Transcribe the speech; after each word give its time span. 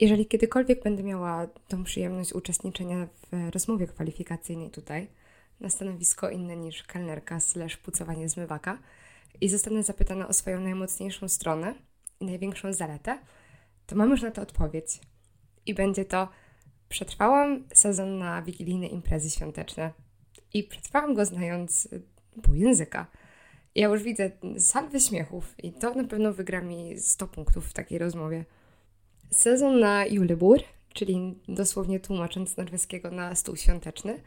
Jeżeli 0.00 0.26
kiedykolwiek 0.26 0.82
będę 0.82 1.02
miała 1.02 1.46
tą 1.68 1.84
przyjemność 1.84 2.32
uczestniczenia 2.32 3.06
w 3.06 3.54
rozmowie 3.54 3.86
kwalifikacyjnej 3.86 4.70
tutaj, 4.70 5.08
na 5.60 5.68
stanowisko 5.68 6.30
inne 6.30 6.56
niż 6.56 6.82
kelnerka 6.82 7.40
slash 7.40 7.76
pucowanie 7.76 8.28
zmywaka 8.28 8.78
i 9.40 9.48
zostanę 9.48 9.82
zapytana 9.82 10.28
o 10.28 10.32
swoją 10.32 10.60
najmocniejszą 10.60 11.28
stronę 11.28 11.74
i 12.20 12.24
największą 12.24 12.72
zaletę, 12.72 13.18
to 13.86 13.96
mam 13.96 14.10
już 14.10 14.22
na 14.22 14.30
to 14.30 14.42
odpowiedź. 14.42 15.00
I 15.66 15.74
będzie 15.74 16.04
to 16.04 16.28
przetrwałam 16.88 17.64
sezon 17.74 18.18
na 18.18 18.42
wigilijne 18.42 18.86
imprezy 18.86 19.30
świąteczne 19.30 19.92
i 20.54 20.64
przetrwałam 20.64 21.14
go 21.14 21.24
znając 21.24 21.88
pół 22.42 22.54
języka. 22.54 23.06
Ja 23.74 23.88
już 23.88 24.02
widzę 24.02 24.30
salwy 24.58 25.00
śmiechów 25.00 25.54
i 25.64 25.72
to 25.72 25.94
na 25.94 26.04
pewno 26.04 26.32
wygra 26.32 26.60
mi 26.60 26.98
100 26.98 27.28
punktów 27.28 27.66
w 27.68 27.72
takiej 27.72 27.98
rozmowie. 27.98 28.44
Sezon 29.30 29.80
na 29.80 30.06
julebur, 30.06 30.58
czyli 30.94 31.34
dosłownie 31.48 32.00
tłumacząc 32.00 32.56
norweskiego 32.56 33.10
na 33.10 33.34
stół 33.34 33.56
świąteczny, 33.56 34.20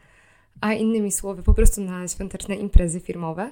a 0.60 0.72
innymi 0.72 1.12
słowy 1.12 1.42
po 1.42 1.54
prostu 1.54 1.80
na 1.80 2.08
świąteczne 2.08 2.56
imprezy 2.56 3.00
firmowe, 3.00 3.50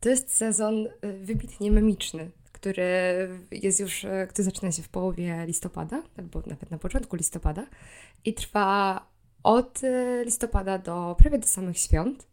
to 0.00 0.08
jest 0.08 0.36
sezon 0.36 0.86
y, 0.86 0.90
wybitnie 1.12 1.70
memiczny, 1.70 2.30
który 2.52 2.84
jest 3.50 3.80
już, 3.80 4.04
y, 4.04 4.26
który 4.30 4.44
zaczyna 4.44 4.72
się 4.72 4.82
w 4.82 4.88
połowie 4.88 5.44
listopada, 5.46 6.02
albo 6.18 6.42
nawet 6.46 6.70
na 6.70 6.78
początku 6.78 7.16
listopada 7.16 7.66
i 8.24 8.34
trwa 8.34 9.06
od 9.42 9.84
y, 9.84 10.22
listopada 10.24 10.78
do 10.78 11.16
prawie 11.18 11.38
do 11.38 11.46
samych 11.46 11.78
świąt. 11.78 12.26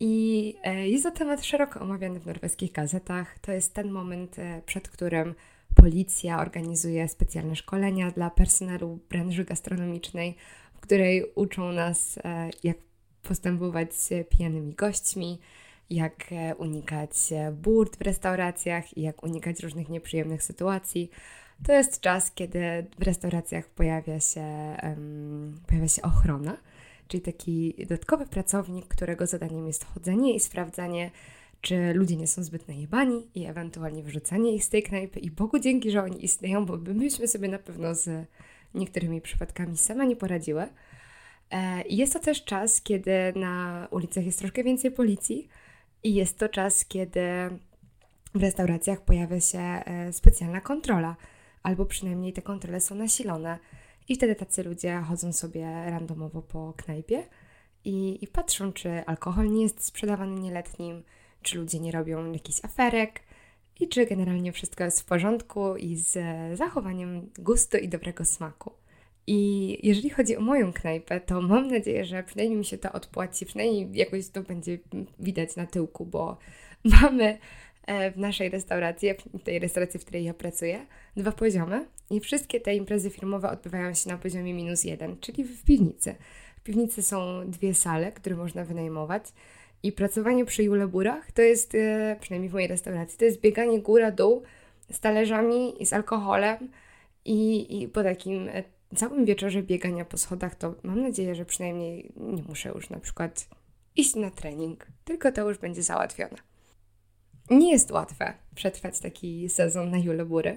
I 0.00 0.54
jest 0.84 1.04
to 1.04 1.10
temat 1.10 1.44
szeroko 1.44 1.80
omawiany 1.80 2.20
w 2.20 2.26
norweskich 2.26 2.72
gazetach. 2.72 3.38
To 3.38 3.52
jest 3.52 3.74
ten 3.74 3.90
moment, 3.90 4.36
przed 4.66 4.88
którym 4.88 5.34
policja 5.82 6.40
organizuje 6.40 7.08
specjalne 7.08 7.56
szkolenia 7.56 8.10
dla 8.10 8.30
personelu 8.30 8.98
branży 9.08 9.44
gastronomicznej, 9.44 10.36
w 10.74 10.80
której 10.80 11.24
uczą 11.34 11.72
nas, 11.72 12.18
e, 12.18 12.50
jak 12.64 12.76
postępować 13.22 13.94
z 13.94 14.28
pijanymi 14.28 14.74
gośćmi, 14.74 15.38
jak 15.90 16.30
unikać 16.58 17.10
burt 17.52 17.96
w 17.96 18.00
restauracjach 18.00 18.96
i 18.96 19.02
jak 19.02 19.22
unikać 19.22 19.60
różnych 19.60 19.88
nieprzyjemnych 19.88 20.42
sytuacji. 20.42 21.10
To 21.66 21.72
jest 21.72 22.00
czas, 22.00 22.32
kiedy 22.34 22.86
w 22.98 23.02
restauracjach 23.02 23.68
pojawia 23.68 24.20
się, 24.20 24.76
um, 24.82 25.60
pojawia 25.66 25.88
się 25.88 26.02
ochrona 26.02 26.56
czyli 27.08 27.22
taki 27.22 27.74
dodatkowy 27.78 28.26
pracownik, 28.26 28.88
którego 28.88 29.26
zadaniem 29.26 29.66
jest 29.66 29.84
chodzenie 29.84 30.34
i 30.34 30.40
sprawdzanie, 30.40 31.10
czy 31.62 31.94
ludzie 31.94 32.16
nie 32.16 32.26
są 32.26 32.42
zbyt 32.42 32.68
najebani 32.68 33.26
i 33.34 33.44
ewentualnie 33.44 34.02
wyrzucanie 34.02 34.54
ich 34.54 34.64
z 34.64 34.68
tej 34.68 34.82
knajpy. 34.82 35.20
I 35.20 35.30
Bogu 35.30 35.58
dzięki, 35.58 35.90
że 35.90 36.02
oni 36.02 36.24
istnieją, 36.24 36.66
bo 36.66 36.76
myśmy 36.76 37.28
sobie 37.28 37.48
na 37.48 37.58
pewno 37.58 37.94
z 37.94 38.26
niektórymi 38.74 39.20
przypadkami 39.20 39.76
sama 39.76 40.04
nie 40.04 40.16
poradziły. 40.16 40.68
E, 41.50 41.82
I 41.82 41.96
jest 41.96 42.12
to 42.12 42.18
też 42.18 42.44
czas, 42.44 42.80
kiedy 42.80 43.32
na 43.36 43.88
ulicach 43.90 44.26
jest 44.26 44.38
troszkę 44.38 44.64
więcej 44.64 44.90
policji 44.90 45.48
i 46.02 46.14
jest 46.14 46.38
to 46.38 46.48
czas, 46.48 46.84
kiedy 46.84 47.20
w 48.34 48.42
restauracjach 48.42 49.00
pojawia 49.00 49.40
się 49.40 49.58
e, 49.58 50.12
specjalna 50.12 50.60
kontrola, 50.60 51.16
albo 51.62 51.86
przynajmniej 51.86 52.32
te 52.32 52.42
kontrole 52.42 52.80
są 52.80 52.94
nasilone. 52.94 53.58
I 54.08 54.16
wtedy 54.16 54.34
tacy 54.34 54.62
ludzie 54.62 55.02
chodzą 55.08 55.32
sobie 55.32 55.64
randomowo 55.90 56.42
po 56.42 56.72
knajpie 56.76 57.26
i, 57.84 58.24
i 58.24 58.28
patrzą, 58.28 58.72
czy 58.72 59.04
alkohol 59.06 59.50
nie 59.50 59.62
jest 59.62 59.84
sprzedawany 59.84 60.40
nieletnim, 60.40 61.02
czy 61.42 61.58
ludzie 61.58 61.80
nie 61.80 61.92
robią 61.92 62.32
jakichś 62.32 62.64
aferek 62.64 63.20
i 63.80 63.88
czy 63.88 64.06
generalnie 64.06 64.52
wszystko 64.52 64.84
jest 64.84 65.00
w 65.00 65.04
porządku 65.04 65.76
i 65.76 65.96
z 65.96 66.18
zachowaniem 66.58 67.30
gustu 67.38 67.76
i 67.76 67.88
dobrego 67.88 68.24
smaku. 68.24 68.72
I 69.26 69.78
jeżeli 69.82 70.10
chodzi 70.10 70.36
o 70.36 70.40
moją 70.40 70.72
knajpę, 70.72 71.20
to 71.20 71.42
mam 71.42 71.68
nadzieję, 71.68 72.04
że 72.04 72.22
przynajmniej 72.22 72.58
mi 72.58 72.64
się 72.64 72.78
to 72.78 72.92
odpłaci, 72.92 73.46
przynajmniej 73.46 73.88
jakoś 73.92 74.28
to 74.28 74.42
będzie 74.42 74.78
widać 75.18 75.56
na 75.56 75.66
tyłku, 75.66 76.06
bo 76.06 76.38
mamy 77.02 77.38
E, 77.86 78.10
w 78.10 78.18
naszej 78.18 78.48
restauracji, 78.48 79.08
w 79.34 79.42
tej 79.42 79.58
restauracji, 79.58 80.00
w 80.00 80.04
której 80.04 80.24
ja 80.24 80.34
pracuję, 80.34 80.86
dwa 81.16 81.32
poziomy 81.32 81.86
i 82.10 82.20
wszystkie 82.20 82.60
te 82.60 82.74
imprezy 82.74 83.10
firmowe 83.10 83.50
odbywają 83.50 83.94
się 83.94 84.10
na 84.10 84.18
poziomie 84.18 84.54
minus 84.54 84.84
jeden, 84.84 85.16
czyli 85.20 85.44
w 85.44 85.64
piwnicy. 85.64 86.14
W 86.56 86.62
piwnicy 86.62 87.02
są 87.02 87.50
dwie 87.50 87.74
sale, 87.74 88.12
które 88.12 88.36
można 88.36 88.64
wynajmować 88.64 89.24
i 89.82 89.92
pracowanie 89.92 90.44
przy 90.44 90.62
juleburach 90.62 91.32
to 91.32 91.42
jest, 91.42 91.74
e, 91.74 92.16
przynajmniej 92.20 92.50
w 92.50 92.52
mojej 92.52 92.68
restauracji, 92.68 93.18
to 93.18 93.24
jest 93.24 93.40
bieganie 93.40 93.80
góra-dół 93.80 94.42
z 94.90 95.00
talerzami 95.00 95.82
i 95.82 95.86
z 95.86 95.92
alkoholem 95.92 96.70
i, 97.24 97.82
i 97.82 97.88
po 97.88 98.02
takim 98.02 98.48
e, 98.48 98.64
całym 98.96 99.24
wieczorze 99.24 99.62
biegania 99.62 100.04
po 100.04 100.18
schodach, 100.18 100.54
to 100.54 100.74
mam 100.82 101.02
nadzieję, 101.02 101.34
że 101.34 101.44
przynajmniej 101.44 102.12
nie 102.16 102.42
muszę 102.42 102.68
już 102.68 102.90
na 102.90 103.00
przykład 103.00 103.48
iść 103.96 104.14
na 104.14 104.30
trening, 104.30 104.86
tylko 105.04 105.32
to 105.32 105.48
już 105.48 105.58
będzie 105.58 105.82
załatwione. 105.82 106.36
Nie 107.50 107.72
jest 107.72 107.90
łatwe 107.90 108.34
przetrwać 108.54 109.00
taki 109.00 109.48
sezon 109.48 109.90
na 109.90 109.98
Julebury. 109.98 110.56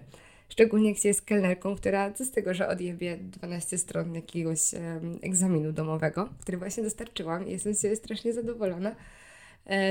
Szczególnie 0.49 0.89
jak 0.89 0.97
się 0.97 1.07
jest 1.07 1.21
kelnerką, 1.21 1.75
która 1.75 2.11
co 2.13 2.25
z 2.25 2.31
tego, 2.31 2.53
że 2.53 2.67
odjebie 2.67 3.17
12 3.17 3.77
stron 3.77 4.15
jakiegoś 4.15 4.73
um, 4.73 5.19
egzaminu 5.21 5.71
domowego, 5.71 6.29
który 6.41 6.57
właśnie 6.57 6.83
dostarczyłam 6.83 7.47
i 7.47 7.51
jestem 7.51 7.73
z 7.73 7.97
strasznie 7.97 8.33
zadowolona. 8.33 8.95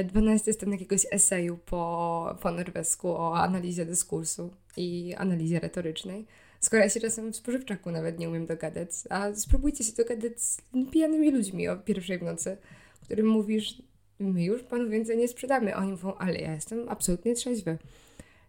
12 0.05 0.51
e, 0.51 0.55
stron 0.55 0.73
jakiegoś 0.73 1.07
eseju 1.11 1.59
po, 1.67 2.37
po 2.43 2.51
norwesku 2.51 3.09
o 3.09 3.37
analizie 3.37 3.87
dyskursu 3.87 4.51
i 4.77 5.15
analizie 5.19 5.61
retorycznej. 5.61 6.27
Skoro 6.61 6.83
ja 6.83 6.89
się 6.89 7.01
czasem 7.01 7.33
w 7.33 7.37
spożywczaku 7.37 7.91
nawet 7.91 8.19
nie 8.19 8.29
umiem 8.29 8.47
dogadać, 8.47 8.91
a 9.11 9.35
spróbujcie 9.35 9.85
się 9.85 9.93
dogadać 9.93 10.41
z 10.41 10.63
pijanymi 10.93 11.31
ludźmi 11.31 11.69
o 11.69 11.77
pierwszej 11.77 12.19
w 12.19 12.23
nocy, 12.23 12.57
którym 13.03 13.27
mówisz, 13.27 13.83
my 14.19 14.45
już 14.45 14.63
panu 14.63 14.91
więcej 14.91 15.19
nie 15.19 15.29
sprzedamy. 15.29 15.77
Oni 15.77 15.91
mówią, 15.91 16.15
ale 16.15 16.39
ja 16.39 16.55
jestem 16.55 16.89
absolutnie 16.89 17.35
trzeźwy. 17.35 17.79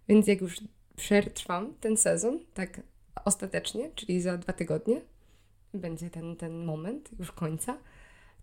Więc 0.08 0.28
jak 0.28 0.42
już 0.42 0.62
przetrwam 0.96 1.74
ten 1.82 1.98
sezon, 1.98 2.40
tak 2.54 2.82
ostatecznie, 3.26 3.92
czyli 3.96 4.22
za 4.22 4.38
dwa 4.38 4.54
tygodnie, 4.54 5.02
będzie 5.74 6.10
ten, 6.10 6.36
ten 6.36 6.66
moment 6.66 7.10
już 7.20 7.32
końca, 7.32 7.78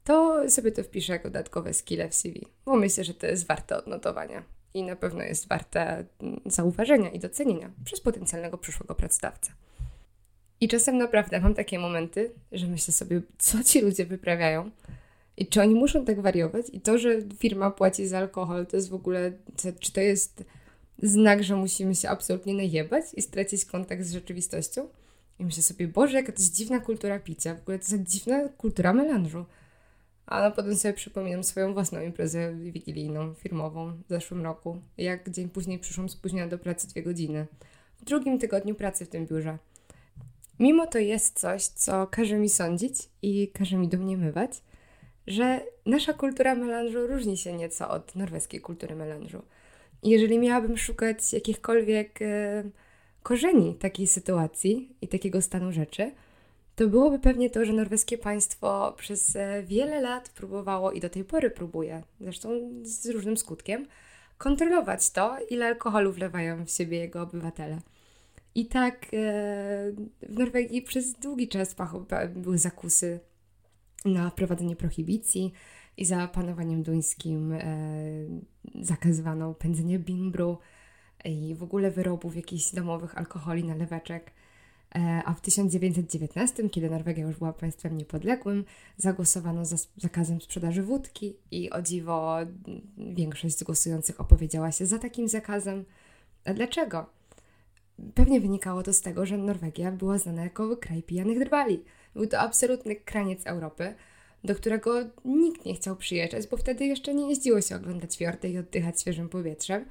to 0.05 0.51
sobie 0.51 0.73
to 0.73 0.83
wpiszę 0.83 1.13
jako 1.13 1.29
dodatkowe 1.29 1.75
skille 1.75 2.09
w 2.09 2.15
CV, 2.15 2.47
bo 2.65 2.77
myślę, 2.77 3.05
że 3.05 3.15
to 3.15 3.27
jest 3.27 3.47
warte 3.47 3.77
odnotowania 3.77 4.43
i 4.75 4.83
na 4.83 4.97
pewno 4.97 5.23
jest 5.23 5.49
warte 5.49 6.05
mm, 6.21 6.41
zauważenia 6.47 7.11
i 7.11 7.19
docenienia 7.19 7.71
przez 7.85 8.01
potencjalnego 8.01 8.59
przyszłego 8.59 8.95
pracodawcę. 8.95 9.53
I 10.61 10.69
czasem 10.69 10.99
naprawdę 10.99 11.41
mam 11.41 11.55
takie 11.55 11.79
momenty, 11.79 12.33
że 12.53 12.67
myślę 12.67 12.95
sobie, 12.95 13.23
co 13.39 13.65
ci 13.65 13.81
ludzie 13.81 14.07
wyprawiają, 14.07 14.71
i 15.37 15.47
czy 15.47 15.61
oni 15.61 15.75
muszą 15.75 16.05
tak 16.05 16.21
wariować? 16.21 16.67
I 16.73 16.81
to, 16.81 16.99
że 16.99 17.11
firma 17.39 17.71
płaci 17.71 18.07
za 18.07 18.19
alkohol, 18.19 18.67
to 18.67 18.77
jest 18.77 18.91
w 18.91 18.95
ogóle, 18.95 19.33
czy 19.81 19.93
to 19.93 20.01
jest 20.01 20.45
znak, 21.03 21.45
że 21.45 21.57
musimy 21.57 21.95
się 21.95 22.09
absolutnie 22.09 22.55
najebać 22.55 23.05
i 23.17 23.23
stracić 23.23 23.65
kontakt 23.65 24.03
z 24.03 24.13
rzeczywistością? 24.13 24.89
I 25.39 25.45
myślę 25.45 25.63
sobie, 25.63 25.89
Boże, 25.89 26.17
jaka 26.17 26.33
to 26.33 26.39
jest 26.39 26.55
dziwna 26.55 26.81
kultura 26.81 27.19
picia, 27.19 27.55
w 27.55 27.61
ogóle 27.61 27.79
to 27.79 27.85
jest 27.85 28.03
dziwna 28.03 28.49
kultura 28.49 28.93
melanżu. 28.93 29.45
A 30.27 30.43
no 30.43 30.51
potem 30.51 30.77
sobie 30.77 30.95
przypominam 30.95 31.45
swoją 31.45 31.75
własną 31.75 32.01
imprezę 32.01 32.55
wigilijną, 32.55 33.35
firmową 33.35 33.93
w 33.93 34.09
zeszłym 34.09 34.45
roku. 34.45 34.81
Jak 34.99 35.31
dzień 35.31 35.49
później 35.49 35.79
przyszłam 35.79 36.09
spóźniona 36.09 36.49
do 36.49 36.59
pracy 36.59 36.89
dwie 36.89 37.03
godziny. 37.03 37.47
W 38.01 38.05
drugim 38.05 38.39
tygodniu 38.39 38.75
pracy 38.75 39.05
w 39.05 39.09
tym 39.09 39.27
biurze. 39.27 39.59
Mimo 40.59 40.87
to 40.87 40.99
jest 40.99 41.41
coś, 41.41 41.65
co 41.65 42.07
każe 42.07 42.39
mi 42.39 42.49
sądzić 42.49 42.95
i 43.23 43.49
każe 43.49 43.77
mi 43.77 43.89
domniemywać, 43.89 44.63
że 45.27 45.61
nasza 45.87 46.13
kultura 46.13 46.55
melanżu 46.55 47.07
różni 47.07 47.37
się 47.37 47.53
nieco 47.53 47.91
od 47.91 48.17
norweskiej 48.17 48.61
kultury 48.61 48.97
melanżu. 48.97 49.43
Jeżeli 50.03 50.39
miałabym 50.39 50.77
szukać 50.77 51.33
jakichkolwiek 51.33 52.23
e, 52.23 52.65
korzeni 53.23 53.75
takiej 53.75 54.07
sytuacji 54.07 54.97
i 55.01 55.09
takiego 55.09 55.43
stanu 55.43 55.73
rzeczy, 55.73 56.13
to 56.77 56.89
byłoby 56.89 57.19
pewnie 57.19 57.51
to, 57.51 57.65
że 57.65 57.73
norweskie 57.73 58.19
państwo 58.19 58.95
przez 58.97 59.37
e, 59.37 59.63
wiele 59.63 60.01
lat 60.01 60.29
próbowało 60.29 60.93
i 60.93 61.01
do 61.01 61.11
tej 61.11 61.25
pory 61.25 61.51
próbuje, 61.51 62.03
zresztą 62.21 62.49
z 62.83 63.07
różnym 63.07 63.37
skutkiem, 63.37 63.87
kontrolować 64.39 65.11
to, 65.11 65.37
ile 65.51 65.67
alkoholu 65.67 66.13
wlewają 66.13 66.65
w 66.67 66.71
siebie 66.71 66.99
jego 66.99 67.23
obywatele. 67.23 67.79
I 68.55 68.67
tak 68.67 69.05
e, 69.05 69.09
w 70.23 70.39
Norwegii 70.39 70.83
przez 70.83 71.13
długi 71.13 71.49
czas 71.49 71.77
były 72.35 72.59
zakusy 72.59 73.21
na 74.05 74.31
wprowadzenie 74.31 74.77
prohibicji 74.77 75.53
i 75.97 76.05
za 76.05 76.29
panowaniem 76.29 76.83
duńskim 76.83 77.53
e, 77.53 77.65
zakazywano 78.81 79.55
pędzenie 79.55 79.99
bimbru 79.99 80.59
i 81.25 81.55
w 81.55 81.63
ogóle 81.63 81.91
wyrobów 81.91 82.37
jakichś 82.37 82.73
domowych 82.73 83.19
alkoholi, 83.19 83.65
naleweczek. 83.65 84.31
E, 84.95 85.23
a 85.25 85.35
w 85.35 85.41
1919, 85.41 86.71
kiedy 86.71 86.91
Norwegia 86.91 87.27
już 87.27 87.37
była 87.37 87.53
państwem 87.53 87.97
niepodległym, 87.97 88.65
zagłosowano 88.97 89.65
za 89.65 89.77
zakazem 89.97 90.41
sprzedaży 90.41 90.83
wódki 90.83 91.37
i 91.51 91.71
o 91.71 91.83
dziwo 91.83 92.37
większość 92.99 93.59
z 93.59 93.63
głosujących 93.63 94.21
opowiedziała 94.21 94.73
się 94.73 94.87
za 94.87 94.99
takim 94.99 95.29
zakazem. 95.29 95.85
A 96.45 96.55
dlaczego? 96.55 97.07
pewnie 98.15 98.41
wynikało 98.41 98.83
to 98.83 98.93
z 98.93 99.01
tego, 99.01 99.27
że 99.27 99.39
Norwegia 99.39 99.93
była 99.93 100.19
znana 100.19 100.43
jako 100.43 100.77
kraj 100.77 101.03
pijanych 101.03 101.39
drwali. 101.39 101.85
Był 102.15 102.27
to 102.27 102.41
absolutny 102.41 102.97
kraniec 102.97 103.47
Europy, 103.47 103.95
do 104.45 104.55
którego 104.55 104.95
nikt 105.25 105.65
nie 105.65 105.75
chciał 105.75 105.97
przyjeżdżać, 105.97 106.47
bo 106.47 106.57
wtedy 106.57 106.87
jeszcze 106.87 107.15
nie 107.15 107.29
jeździło 107.29 107.61
się 107.61 107.77
oglądać 107.77 108.17
fiordy 108.17 108.49
i 108.49 108.59
oddychać 108.59 109.01
świeżym 109.01 109.29
powietrzem. 109.29 109.85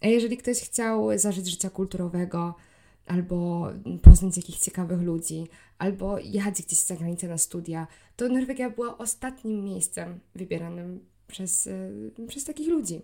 A 0.00 0.06
jeżeli 0.06 0.36
ktoś 0.36 0.60
chciał 0.60 1.18
zażyć 1.18 1.50
życia 1.50 1.70
kulturowego, 1.70 2.54
albo 3.06 3.68
poznać 4.02 4.36
jakichś 4.36 4.58
ciekawych 4.58 5.02
ludzi, 5.02 5.46
albo 5.78 6.18
jechać 6.18 6.62
gdzieś 6.62 6.78
za 6.78 6.96
granicę 6.96 7.28
na 7.28 7.38
studia, 7.38 7.86
to 8.16 8.28
Norwegia 8.28 8.70
była 8.70 8.98
ostatnim 8.98 9.64
miejscem 9.64 10.20
wybieranym 10.34 11.04
przez, 11.26 11.66
yy, 11.66 12.26
przez 12.28 12.44
takich 12.44 12.68
ludzi. 12.68 13.02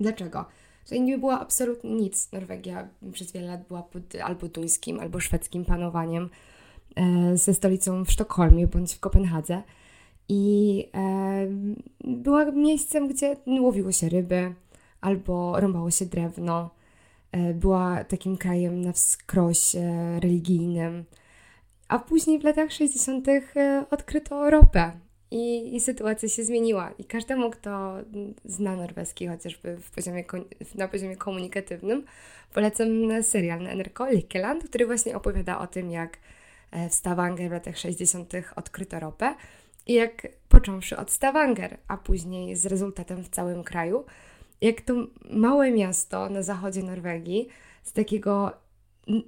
Dlaczego? 0.00 0.46
Tutaj 0.84 1.00
nie 1.00 1.18
było 1.18 1.40
absolutnie 1.40 1.90
nic. 1.90 2.32
Norwegia 2.32 2.88
przez 3.12 3.32
wiele 3.32 3.46
lat 3.46 3.68
była 3.68 3.82
pod 3.82 4.02
albo 4.24 4.48
duńskim, 4.48 5.00
albo 5.00 5.20
szwedzkim 5.20 5.64
panowaniem 5.64 6.30
e, 6.96 7.36
ze 7.36 7.54
stolicą 7.54 8.04
w 8.04 8.10
Sztokholmie 8.10 8.66
bądź 8.66 8.94
w 8.94 9.00
Kopenhadze. 9.00 9.62
I 10.28 10.84
e, 10.94 11.46
była 12.04 12.44
miejscem, 12.44 13.08
gdzie 13.08 13.36
łowiło 13.46 13.92
się 13.92 14.08
ryby 14.08 14.54
albo 15.00 15.60
rąbało 15.60 15.90
się 15.90 16.06
drewno. 16.06 16.70
E, 17.34 17.54
była 17.54 18.04
takim 18.04 18.36
krajem 18.36 18.80
na 18.80 18.92
wskroś 18.92 19.76
e, 19.76 19.80
religijnym. 20.20 21.04
A 21.88 21.98
później 21.98 22.38
w 22.38 22.44
latach 22.44 22.72
60. 22.72 23.28
E, 23.28 23.84
odkryto 23.90 24.50
ropę 24.50 24.92
i, 25.30 25.76
i 25.76 25.80
sytuacja 25.80 26.28
się 26.28 26.44
zmieniła. 26.44 26.90
I 26.98 27.04
każdemu, 27.04 27.50
kto 27.50 27.96
zna 28.44 28.76
norweski, 28.76 29.26
chociażby 29.26 29.78
poziomie, 29.94 30.24
na 30.74 30.88
poziomie 30.88 31.16
komunikatywnym, 31.16 32.04
polecam 32.52 32.88
serial 33.22 33.62
na 33.62 33.70
NRK 33.70 34.10
Likeland, 34.10 34.68
który 34.68 34.86
właśnie 34.86 35.16
opowiada 35.16 35.58
o 35.58 35.66
tym, 35.66 35.90
jak 35.90 36.18
w 36.90 36.94
Stavanger 36.94 37.48
w 37.48 37.52
latach 37.52 37.78
60. 37.78 38.32
odkryto 38.56 39.00
ropę 39.00 39.34
jak 39.86 40.28
począwszy 40.48 40.96
od 40.96 41.10
Stavanger, 41.10 41.78
a 41.88 41.96
później 41.96 42.56
z 42.56 42.66
rezultatem 42.66 43.24
w 43.24 43.28
całym 43.28 43.64
kraju, 43.64 44.04
jak 44.60 44.80
to 44.80 44.94
małe 45.30 45.70
miasto 45.70 46.28
na 46.28 46.42
zachodzie 46.42 46.82
Norwegii, 46.82 47.48
z 47.82 47.92
takiego 47.92 48.52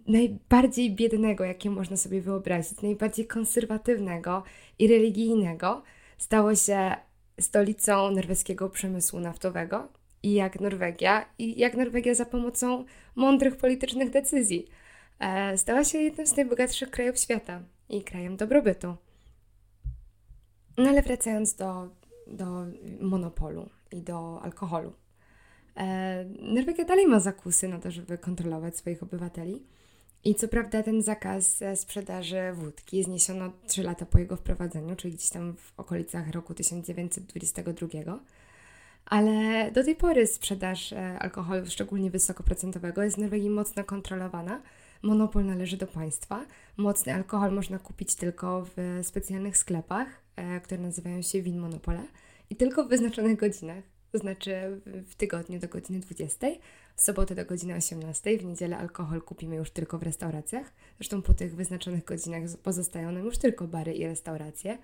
najbardziej 0.06 0.94
biednego, 0.94 1.44
jakie 1.44 1.70
można 1.70 1.96
sobie 1.96 2.20
wyobrazić, 2.20 2.82
najbardziej 2.82 3.26
konserwatywnego 3.26 4.42
i 4.78 4.88
religijnego, 4.88 5.82
stało 6.18 6.54
się 6.54 6.96
stolicą 7.40 8.10
norweskiego 8.10 8.70
przemysłu 8.70 9.20
naftowego 9.20 9.88
i 10.22 10.32
jak 10.32 10.60
Norwegia, 10.60 11.26
i 11.38 11.60
jak 11.60 11.74
Norwegia 11.74 12.14
za 12.14 12.24
pomocą 12.24 12.84
mądrych 13.14 13.56
politycznych 13.56 14.10
decyzji 14.10 14.66
e, 15.18 15.58
stała 15.58 15.84
się 15.84 15.98
jednym 15.98 16.26
z 16.26 16.36
najbogatszych 16.36 16.90
krajów 16.90 17.18
świata 17.18 17.60
i 17.88 18.02
krajem 18.02 18.36
dobrobytu. 18.36 18.96
No 20.78 20.88
ale 20.88 21.02
wracając 21.02 21.54
do, 21.54 21.88
do 22.26 22.66
monopolu 23.00 23.68
i 23.92 24.02
do 24.02 24.40
alkoholu. 24.42 24.92
E, 25.76 26.24
Norwegia 26.40 26.84
dalej 26.84 27.06
ma 27.06 27.20
zakusy 27.20 27.68
na 27.68 27.78
to, 27.78 27.90
żeby 27.90 28.18
kontrolować 28.18 28.76
swoich 28.76 29.02
obywateli. 29.02 29.62
I 30.24 30.34
co 30.34 30.48
prawda 30.48 30.82
ten 30.82 31.02
zakaz 31.02 31.62
e, 31.62 31.76
sprzedaży 31.76 32.52
wódki 32.54 33.02
zniesiono 33.02 33.52
3 33.66 33.82
lata 33.82 34.06
po 34.06 34.18
jego 34.18 34.36
wprowadzeniu, 34.36 34.96
czyli 34.96 35.14
gdzieś 35.14 35.30
tam 35.30 35.56
w 35.56 35.72
okolicach 35.76 36.30
roku 36.30 36.54
1922. 36.54 38.18
Ale 39.06 39.70
do 39.70 39.84
tej 39.84 39.96
pory 39.96 40.26
sprzedaż 40.26 40.92
e, 40.92 41.18
alkoholu, 41.18 41.66
szczególnie 41.66 42.10
wysokoprocentowego, 42.10 43.02
jest 43.02 43.16
w 43.16 43.20
Norwegii 43.20 43.50
mocno 43.50 43.84
kontrolowana. 43.84 44.62
Monopol 45.02 45.44
należy 45.44 45.76
do 45.76 45.86
państwa. 45.86 46.46
Mocny 46.76 47.14
alkohol 47.14 47.52
można 47.52 47.78
kupić 47.78 48.14
tylko 48.14 48.66
w 48.76 49.00
specjalnych 49.02 49.56
sklepach, 49.56 50.25
które 50.62 50.80
nazywają 50.80 51.22
się 51.22 51.42
Win 51.42 51.58
Monopole 51.58 52.02
i 52.50 52.56
tylko 52.56 52.84
w 52.84 52.88
wyznaczonych 52.88 53.36
godzinach 53.36 53.96
to 54.16 54.20
znaczy 54.20 54.80
w 55.06 55.14
tygodniu 55.14 55.60
do 55.60 55.68
godziny 55.68 56.00
20, 56.00 56.46
w 56.96 57.00
sobotę 57.00 57.34
do 57.34 57.44
godziny 57.44 57.74
18, 57.74 58.38
w 58.38 58.44
niedzielę 58.44 58.78
alkohol 58.78 59.22
kupimy 59.22 59.56
już 59.56 59.70
tylko 59.70 59.98
w 59.98 60.02
restauracjach. 60.02 60.72
Zresztą 60.98 61.22
po 61.22 61.34
tych 61.34 61.56
wyznaczonych 61.56 62.04
godzinach 62.04 62.42
pozostają 62.62 63.12
nam 63.12 63.24
już 63.24 63.38
tylko 63.38 63.66
bary 63.66 63.94
i 63.94 64.06
restauracje. 64.06 64.78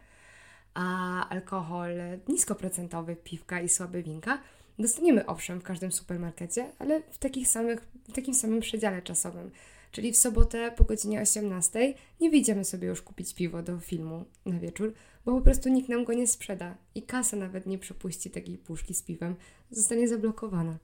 A 0.74 1.28
alkohol 1.28 1.90
niskoprocentowy, 2.28 3.16
piwka 3.16 3.60
i 3.60 3.68
słabe 3.68 4.02
winka 4.02 4.38
dostaniemy 4.78 5.26
owszem 5.26 5.60
w 5.60 5.64
każdym 5.64 5.92
supermarkecie, 5.92 6.72
ale 6.78 7.02
w, 7.10 7.18
takich 7.18 7.48
samych, 7.48 7.80
w 8.08 8.12
takim 8.12 8.34
samym 8.34 8.60
przedziale 8.60 9.02
czasowym. 9.02 9.50
Czyli 9.90 10.12
w 10.12 10.16
sobotę 10.16 10.72
po 10.76 10.84
godzinie 10.84 11.20
18 11.20 11.94
nie 12.20 12.30
wyjdziemy 12.30 12.64
sobie 12.64 12.88
już 12.88 13.02
kupić 13.02 13.34
piwo 13.34 13.62
do 13.62 13.80
filmu 13.80 14.24
na 14.46 14.58
wieczór, 14.58 14.94
bo 15.24 15.32
po 15.32 15.40
prostu 15.40 15.68
nikt 15.68 15.88
nam 15.88 16.04
go 16.04 16.12
nie 16.12 16.26
sprzeda 16.26 16.76
i 16.94 17.02
kasa 17.02 17.36
nawet 17.36 17.66
nie 17.66 17.78
przepuści 17.78 18.30
takiej 18.30 18.58
puszki 18.58 18.94
z 18.94 19.02
piwem, 19.02 19.36
zostanie 19.70 20.08
zablokowana. 20.08 20.78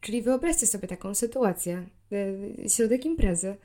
Czyli 0.00 0.22
wyobraźcie 0.22 0.66
sobie 0.66 0.88
taką 0.88 1.14
sytuację. 1.14 1.86
Y, 2.12 2.68
środek 2.68 3.04
imprezy 3.04 3.56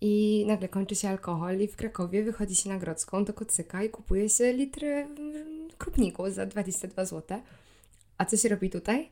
i 0.00 0.44
nagle 0.46 0.68
kończy 0.68 0.94
się 0.94 1.08
alkohol 1.08 1.60
i 1.60 1.68
w 1.68 1.76
Krakowie 1.76 2.24
wychodzi 2.24 2.56
się 2.56 2.68
na 2.68 2.78
Grodzką 2.78 3.24
do 3.24 3.32
kocyka 3.32 3.82
i 3.82 3.90
kupuje 3.90 4.28
się 4.28 4.52
litry 4.52 4.88
mm, 4.88 5.68
krupniku 5.78 6.30
za 6.30 6.46
22 6.46 7.04
zł. 7.04 7.40
A 8.18 8.24
co 8.24 8.36
się 8.36 8.48
robi 8.48 8.70
tutaj? 8.70 9.10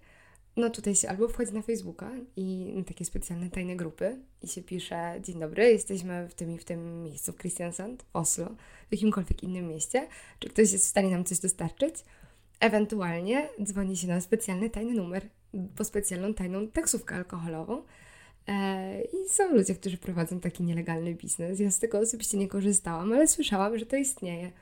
No 0.57 0.71
tutaj 0.71 0.95
się 0.95 1.09
albo 1.09 1.29
wchodzi 1.29 1.53
na 1.53 1.63
Facebooka 1.63 2.11
i 2.37 2.73
na 2.77 2.85
takie 2.85 3.05
specjalne 3.05 3.51
tajne 3.51 3.77
grupy 3.77 4.19
i 4.43 4.49
się 4.49 4.63
pisze 4.63 5.21
Dzień 5.23 5.41
dobry, 5.41 5.73
jesteśmy 5.73 6.29
w 6.29 6.35
tym 6.35 6.51
i 6.51 6.59
w 6.59 6.65
tym 6.65 7.03
miejscu 7.03 7.33
w 7.33 7.37
Kristiansand, 7.37 8.03
w 8.03 8.17
Oslo, 8.17 8.47
w 8.89 8.93
jakimkolwiek 8.93 9.43
innym 9.43 9.69
mieście, 9.69 10.09
czy 10.39 10.49
ktoś 10.49 10.73
jest 10.73 10.85
w 10.85 10.89
stanie 10.89 11.11
nam 11.11 11.25
coś 11.25 11.39
dostarczyć? 11.39 11.95
Ewentualnie 12.61 13.49
dzwoni 13.63 13.97
się 13.97 14.07
na 14.09 14.21
specjalny 14.21 14.71
tajny 14.71 14.95
numer, 14.95 15.29
po 15.77 15.85
specjalną 15.85 16.35
tajną 16.35 16.69
taksówkę 16.69 17.15
alkoholową 17.15 17.83
e, 18.49 19.03
i 19.03 19.29
są 19.29 19.55
ludzie, 19.55 19.75
którzy 19.75 19.99
prowadzą 19.99 20.41
taki 20.41 20.63
nielegalny 20.63 21.15
biznes. 21.15 21.61
Ja 21.61 21.71
z 21.71 21.79
tego 21.79 21.99
osobiście 21.99 22.39
nie 22.39 22.49
korzystałam, 22.49 23.13
ale 23.13 23.29
słyszałam, 23.29 23.79
że 23.79 23.87
to 23.87 23.97
istnieje. 23.97 24.53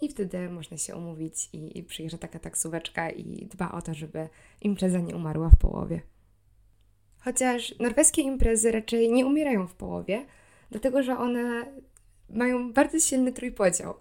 I 0.00 0.08
wtedy 0.08 0.50
można 0.50 0.76
się 0.76 0.96
umówić 0.96 1.48
i, 1.52 1.78
i 1.78 1.82
przyjeżdża 1.82 2.18
taka 2.18 2.38
taksóweczka 2.38 3.10
i 3.10 3.46
dba 3.46 3.72
o 3.72 3.82
to, 3.82 3.94
żeby 3.94 4.28
impreza 4.60 4.98
nie 4.98 5.16
umarła 5.16 5.50
w 5.50 5.56
połowie. 5.56 6.00
Chociaż 7.18 7.78
norweskie 7.78 8.22
imprezy 8.22 8.72
raczej 8.72 9.12
nie 9.12 9.26
umierają 9.26 9.66
w 9.66 9.74
połowie, 9.74 10.26
dlatego 10.70 11.02
że 11.02 11.18
one 11.18 11.66
mają 12.30 12.72
bardzo 12.72 13.00
silny 13.00 13.32
trójpodział. 13.32 13.94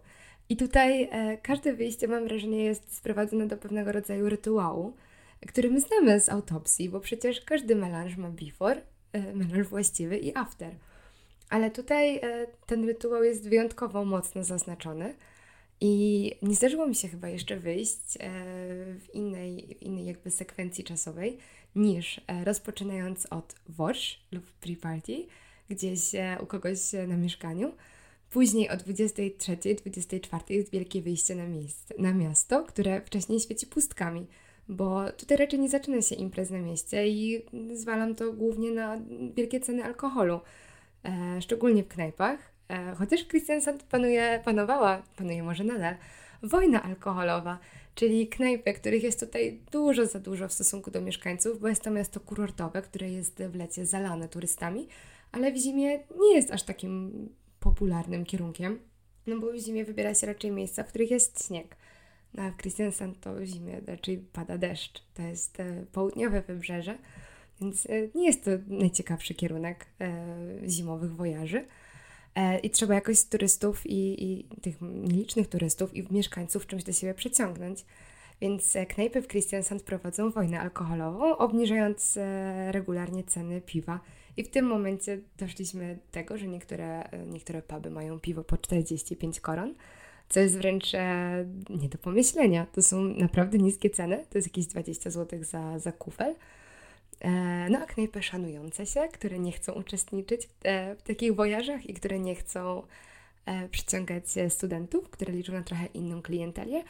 I 0.50 0.58
tutaj 0.58 1.10
e, 1.12 1.38
każde 1.38 1.74
wyjście, 1.74 2.08
mam 2.08 2.24
wrażenie, 2.28 2.64
jest 2.64 2.96
sprowadzone 2.96 3.48
do 3.48 3.58
pewnego 3.58 3.92
rodzaju 3.92 4.30
rytuału, 4.30 4.94
który 5.48 5.70
my 5.70 5.80
znamy 5.82 6.20
z 6.20 6.30
autopsji, 6.30 6.90
bo 6.90 7.00
przecież 7.00 7.42
każdy 7.42 7.76
melanż 7.76 8.18
ma 8.18 8.30
before, 8.30 8.82
e, 9.14 9.36
melanż 9.36 9.68
właściwy 9.68 10.18
i 10.18 10.38
after. 10.38 10.76
Ale 11.50 11.72
tutaj 11.72 12.18
e, 12.18 12.48
ten 12.66 12.86
rytuał 12.86 13.24
jest 13.24 13.50
wyjątkowo 13.50 14.06
mocno 14.06 14.44
zaznaczony– 14.44 15.14
i 15.82 16.32
nie 16.42 16.56
zdarzyło 16.56 16.88
mi 16.88 16.96
się 16.96 17.08
chyba 17.08 17.30
jeszcze 17.30 17.58
wyjść 17.58 18.18
e, 18.20 18.30
w 19.00 19.08
innej, 19.14 19.78
w 19.80 19.84
innej 19.84 20.06
jakby 20.06 20.32
sekwencji 20.32 20.84
czasowej 20.84 21.38
niż 21.76 22.22
e, 22.28 22.44
rozpoczynając 22.44 23.26
od 23.26 23.56
worsz 23.70 24.20
lub 24.32 24.44
pre-party, 24.62 25.28
gdzieś 25.70 26.16
e, 26.16 26.38
u 26.44 26.46
kogoś 26.46 26.80
na 27.08 27.18
mieszkaniu. 27.18 27.74
Później 28.30 28.70
o 28.70 28.78
23, 28.78 29.58
24 29.76 30.44
jest 30.50 30.72
wielkie 30.72 31.02
wyjście 31.02 31.36
na, 31.36 31.48
miejsce, 31.48 31.94
na 32.00 32.14
miasto, 32.14 32.64
które 32.64 33.02
wcześniej 33.02 33.40
świeci 33.40 33.68
pustkami, 33.68 34.28
bo 34.70 35.12
tutaj 35.12 35.38
raczej 35.38 35.60
nie 35.60 35.70
zaczyna 35.70 36.02
się 36.02 36.16
imprez 36.16 36.50
na 36.50 36.60
mieście 36.60 37.08
i 37.08 37.46
zwalam 37.74 38.16
to 38.16 38.34
głównie 38.34 38.72
na 38.72 39.02
wielkie 39.36 39.60
ceny 39.60 39.84
alkoholu, 39.84 40.40
szczególnie 41.40 41.84
w 41.84 41.88
knajpach, 41.88 42.57
chociaż 42.98 43.22
w 43.24 43.28
Christiansand 43.28 43.84
panuje, 43.84 44.42
panowała, 44.46 45.04
panuje 45.16 45.44
może 45.44 45.64
nadal, 45.64 45.96
wojna 46.44 46.84
alkoholowa, 46.84 47.60
czyli 47.96 48.28
knajpy, 48.28 48.74
których 48.74 49.04
jest 49.04 49.20
tutaj 49.20 49.60
dużo 49.72 50.06
za 50.06 50.20
dużo 50.20 50.48
w 50.48 50.54
stosunku 50.54 50.92
do 50.92 51.02
mieszkańców, 51.02 51.60
bo 51.60 51.68
jest 51.68 51.84
to 51.84 51.92
miasto 51.92 52.20
kurortowe, 52.20 52.82
które 52.82 53.10
jest 53.10 53.44
w 53.44 53.56
lecie 53.56 53.86
zalane 53.86 54.30
turystami, 54.30 54.88
ale 55.32 55.52
w 55.52 55.58
zimie 55.58 56.00
nie 56.20 56.36
jest 56.36 56.52
aż 56.52 56.64
takim 56.64 57.12
popularnym 57.60 58.26
kierunkiem, 58.26 58.80
no 59.28 59.40
bo 59.40 59.52
w 59.52 59.56
zimie 59.58 59.86
wybiera 59.86 60.14
się 60.14 60.28
raczej 60.28 60.52
miejsca, 60.52 60.84
w 60.84 60.88
których 60.88 61.12
jest 61.12 61.48
śnieg. 61.48 61.76
No 62.34 62.44
a 62.44 62.52
w 62.52 62.58
Christiansand 62.58 63.20
to 63.20 63.36
w 63.36 63.44
zimie 63.44 63.82
raczej 63.88 64.18
pada 64.18 64.58
deszcz. 64.58 65.04
To 65.14 65.22
jest 65.22 65.60
e, 65.60 65.86
południowe 65.92 66.42
wybrzeże, 66.42 66.98
więc 67.62 67.86
e, 67.86 67.90
nie 68.16 68.26
jest 68.26 68.46
to 68.46 68.52
najciekawszy 68.68 69.34
kierunek 69.34 69.86
zimowych 70.68 71.16
wojaży. 71.16 71.66
E, 72.38 72.60
I 72.60 72.70
trzeba 72.70 72.96
jakoś 72.96 73.24
turystów 73.24 73.86
i, 73.86 74.24
i 74.24 74.44
tych 74.62 74.82
nielicznych 74.82 75.48
turystów 75.48 75.96
i 75.96 76.14
mieszkańców 76.14 76.68
czymś 76.68 76.84
do 76.84 76.94
siebie 76.94 77.14
przyciągnąć. 77.14 77.86
Więc 78.42 78.76
e, 78.76 78.86
knajpy 78.86 79.22
w 79.22 79.28
Christiansand 79.28 79.84
prowadzą 79.84 80.32
wojnę 80.32 80.60
alkoholową, 80.60 81.38
obniżając 81.38 82.18
e, 82.18 82.72
regularnie 82.72 83.24
ceny 83.24 83.62
piwa 83.62 84.00
I 84.38 84.44
w 84.44 84.50
tym 84.50 84.66
momencie 84.66 85.20
doszliśmy 85.38 85.96
do 85.96 86.12
tego, 86.12 86.38
że 86.38 86.48
niektóre, 86.48 87.10
niektóre 87.26 87.62
puby 87.62 87.90
mają 87.90 88.20
piwo 88.20 88.44
po 88.44 88.58
45 88.58 89.40
koron, 89.40 89.76
co 90.30 90.40
jest 90.40 90.58
wręcz 90.58 90.92
nie 91.70 91.90
do 91.90 91.98
pomyślenia. 91.98 92.66
To 92.74 92.82
są 92.82 93.02
naprawdę 93.02 93.58
niskie 93.58 93.90
ceny, 93.90 94.26
to 94.30 94.38
jest 94.38 94.48
jakieś 94.48 94.66
20 94.66 95.10
zł 95.10 95.44
za, 95.44 95.80
za 95.80 95.92
kufel. 95.92 96.36
E, 97.20 97.30
no 97.70 97.80
a 97.80 97.86
knajpy 97.86 98.24
szanujące 98.24 98.86
się, 98.86 99.08
które 99.14 99.40
nie 99.40 99.52
chcą 99.52 99.74
uczestniczyć 99.74 100.50
e, 100.64 100.96
w 100.96 101.02
takich 101.02 101.36
wojażach 101.36 101.86
i 101.86 101.94
które 101.94 102.20
nie 102.20 102.36
chcą 102.36 102.84
e, 103.46 103.70
przyciągać 103.70 104.24
studentów, 104.50 105.10
które 105.10 105.34
liczą 105.34 105.54
na 105.54 105.64
trochę 105.64 105.86
inną 105.86 106.22
klientelię, 106.22 106.84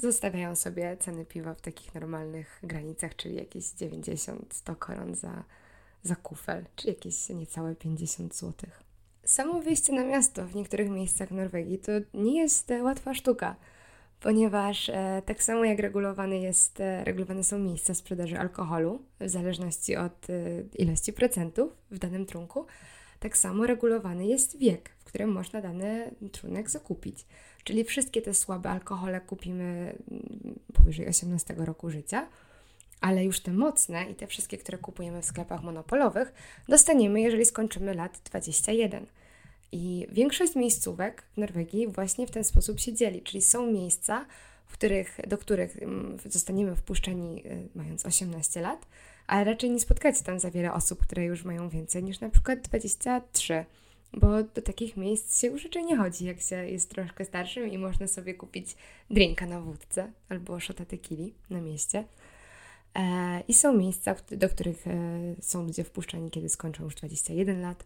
zostawiają 0.00 0.56
sobie 0.56 0.96
ceny 0.96 1.24
piwa 1.24 1.54
w 1.54 1.60
takich 1.60 1.94
normalnych 1.94 2.58
granicach, 2.62 3.16
czyli 3.16 3.34
jakieś 3.34 3.64
90-100 3.64 4.76
koron 4.78 5.14
za, 5.14 5.44
za 6.02 6.16
kufel, 6.16 6.64
czyli 6.76 6.88
jakieś 6.88 7.28
niecałe 7.28 7.74
50 7.74 8.34
zł. 8.34 8.70
Samo 9.24 9.60
wyjście 9.60 9.92
na 9.92 10.04
miasto 10.04 10.46
w 10.46 10.54
niektórych 10.54 10.90
miejscach 10.90 11.30
Norwegii 11.30 11.78
to 11.78 11.92
nie 12.14 12.40
jest 12.40 12.72
łatwa 12.82 13.14
sztuka 13.14 13.56
ponieważ 14.22 14.88
e, 14.88 15.22
tak 15.26 15.42
samo 15.42 15.64
jak 15.64 15.78
regulowane, 15.78 16.38
jest, 16.38 16.80
e, 16.80 17.04
regulowane 17.04 17.44
są 17.44 17.58
miejsca 17.58 17.94
sprzedaży 17.94 18.38
alkoholu 18.38 19.02
w 19.20 19.28
zależności 19.28 19.96
od 19.96 20.30
e, 20.30 20.32
ilości 20.78 21.12
procentów 21.12 21.72
w 21.90 21.98
danym 21.98 22.26
trunku, 22.26 22.66
tak 23.20 23.36
samo 23.36 23.66
regulowany 23.66 24.26
jest 24.26 24.58
wiek, 24.58 24.90
w 24.98 25.04
którym 25.04 25.32
można 25.32 25.60
dany 25.60 26.14
trunek 26.32 26.70
zakupić. 26.70 27.26
Czyli 27.64 27.84
wszystkie 27.84 28.22
te 28.22 28.34
słabe 28.34 28.70
alkohole 28.70 29.20
kupimy 29.20 29.94
mm, 30.10 30.58
powyżej 30.72 31.08
18 31.08 31.54
roku 31.58 31.90
życia, 31.90 32.28
ale 33.00 33.24
już 33.24 33.40
te 33.40 33.52
mocne 33.52 34.10
i 34.10 34.14
te 34.14 34.26
wszystkie, 34.26 34.58
które 34.58 34.78
kupujemy 34.78 35.22
w 35.22 35.24
sklepach 35.24 35.62
monopolowych, 35.62 36.32
dostaniemy, 36.68 37.20
jeżeli 37.20 37.46
skończymy 37.46 37.94
lat 37.94 38.20
21. 38.24 39.06
I 39.72 40.06
większość 40.10 40.54
miejscówek 40.54 41.22
w 41.34 41.36
Norwegii 41.36 41.88
właśnie 41.88 42.26
w 42.26 42.30
ten 42.30 42.44
sposób 42.44 42.80
się 42.80 42.92
dzieli, 42.92 43.22
czyli 43.22 43.42
są 43.42 43.72
miejsca, 43.72 44.26
w 44.66 44.72
których, 44.72 45.20
do 45.26 45.38
których 45.38 45.82
mm, 45.82 46.18
zostaniemy 46.26 46.76
wpuszczeni 46.76 47.46
y, 47.46 47.68
mając 47.74 48.06
18 48.06 48.60
lat, 48.60 48.86
ale 49.26 49.44
raczej 49.44 49.70
nie 49.70 49.80
spotkacie 49.80 50.24
tam 50.24 50.40
za 50.40 50.50
wiele 50.50 50.72
osób, 50.72 51.00
które 51.02 51.24
już 51.24 51.44
mają 51.44 51.68
więcej 51.68 52.02
niż 52.02 52.20
na 52.20 52.30
przykład 52.30 52.60
23, 52.60 53.64
bo 54.12 54.42
do 54.42 54.62
takich 54.62 54.96
miejsc 54.96 55.40
się 55.40 55.46
już 55.46 55.64
raczej 55.64 55.84
nie 55.84 55.96
chodzi, 55.96 56.24
jak 56.24 56.40
się 56.40 56.56
jest 56.56 56.90
troszkę 56.90 57.24
starszym 57.24 57.68
i 57.68 57.78
można 57.78 58.06
sobie 58.06 58.34
kupić 58.34 58.76
drinka 59.10 59.46
na 59.46 59.60
wódce 59.60 60.12
albo 60.28 60.60
szota 60.60 60.84
tequili 60.84 61.34
na 61.50 61.60
mieście. 61.60 62.04
E, 62.94 63.42
I 63.48 63.54
są 63.54 63.72
miejsca, 63.72 64.14
do 64.30 64.48
których 64.48 64.86
e, 64.86 64.92
są 65.40 65.62
ludzie 65.62 65.84
wpuszczani, 65.84 66.30
kiedy 66.30 66.48
skończą 66.48 66.84
już 66.84 66.94
21 66.94 67.62
lat, 67.62 67.84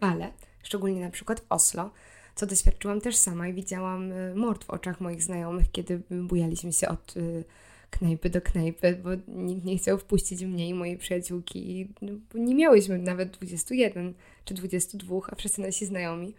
ale 0.00 0.32
szczególnie 0.64 1.00
na 1.00 1.10
przykład 1.10 1.40
w 1.40 1.46
Oslo, 1.48 1.90
co 2.34 2.46
doświadczyłam 2.46 3.00
też 3.00 3.16
sama 3.16 3.48
i 3.48 3.52
widziałam 3.52 4.12
y, 4.12 4.34
mord 4.34 4.64
w 4.64 4.70
oczach 4.70 5.00
moich 5.00 5.22
znajomych, 5.22 5.70
kiedy 5.72 6.00
bujaliśmy 6.10 6.72
się 6.72 6.88
od 6.88 7.16
y, 7.16 7.44
knajpy 7.90 8.30
do 8.30 8.40
knajpy, 8.40 9.00
bo 9.04 9.10
nikt 9.28 9.64
nie 9.64 9.78
chciał 9.78 9.98
wpuścić 9.98 10.42
mnie 10.42 10.68
i 10.68 10.74
mojej 10.74 10.98
przyjaciółki. 10.98 11.88
No, 12.02 12.12
nie 12.34 12.54
miałyśmy 12.54 12.98
nawet 12.98 13.30
21 13.30 14.14
czy 14.44 14.54
22, 14.54 15.16
a 15.32 15.34
wszyscy 15.34 15.60
nasi 15.60 15.86
znajomi, 15.86 16.34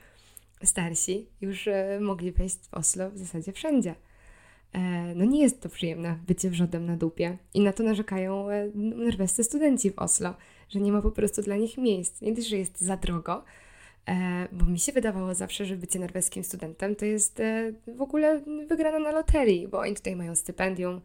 starsi, 0.63 1.25
już 1.41 1.67
y, 1.67 1.73
mogli 2.01 2.31
wejść 2.31 2.57
w 2.67 2.73
Oslo 2.73 3.11
w 3.11 3.17
zasadzie 3.17 3.51
wszędzie. 3.51 3.95
E, 4.73 4.79
no 5.15 5.25
nie 5.25 5.41
jest 5.41 5.61
to 5.61 5.69
przyjemne 5.69 6.19
bycie 6.27 6.49
wrzodem 6.49 6.85
na 6.85 6.97
dupie 6.97 7.37
i 7.53 7.61
na 7.61 7.73
to 7.73 7.83
narzekają 7.83 8.49
e, 8.49 8.71
norwescy 8.75 9.43
studenci 9.43 9.91
w 9.91 9.99
Oslo, 9.99 10.33
że 10.69 10.79
nie 10.79 10.91
ma 10.91 11.01
po 11.01 11.11
prostu 11.11 11.41
dla 11.41 11.57
nich 11.57 11.77
miejsc. 11.77 12.21
Nie 12.21 12.33
dość, 12.33 12.47
że 12.47 12.57
jest 12.57 12.81
za 12.81 12.97
drogo, 12.97 13.43
E, 13.43 13.64
bo 14.51 14.65
mi 14.65 14.79
się 14.79 14.91
wydawało 14.91 15.33
zawsze, 15.33 15.65
że 15.65 15.75
bycie 15.75 15.99
norweskim 15.99 16.43
studentem 16.43 16.95
to 16.95 17.05
jest 17.05 17.39
e, 17.39 17.73
w 17.87 18.01
ogóle 18.01 18.41
wygrana 18.67 18.99
na 18.99 19.11
loterii, 19.11 19.67
bo 19.67 19.79
oni 19.79 19.95
tutaj 19.95 20.15
mają 20.15 20.35
stypendium 20.35 21.01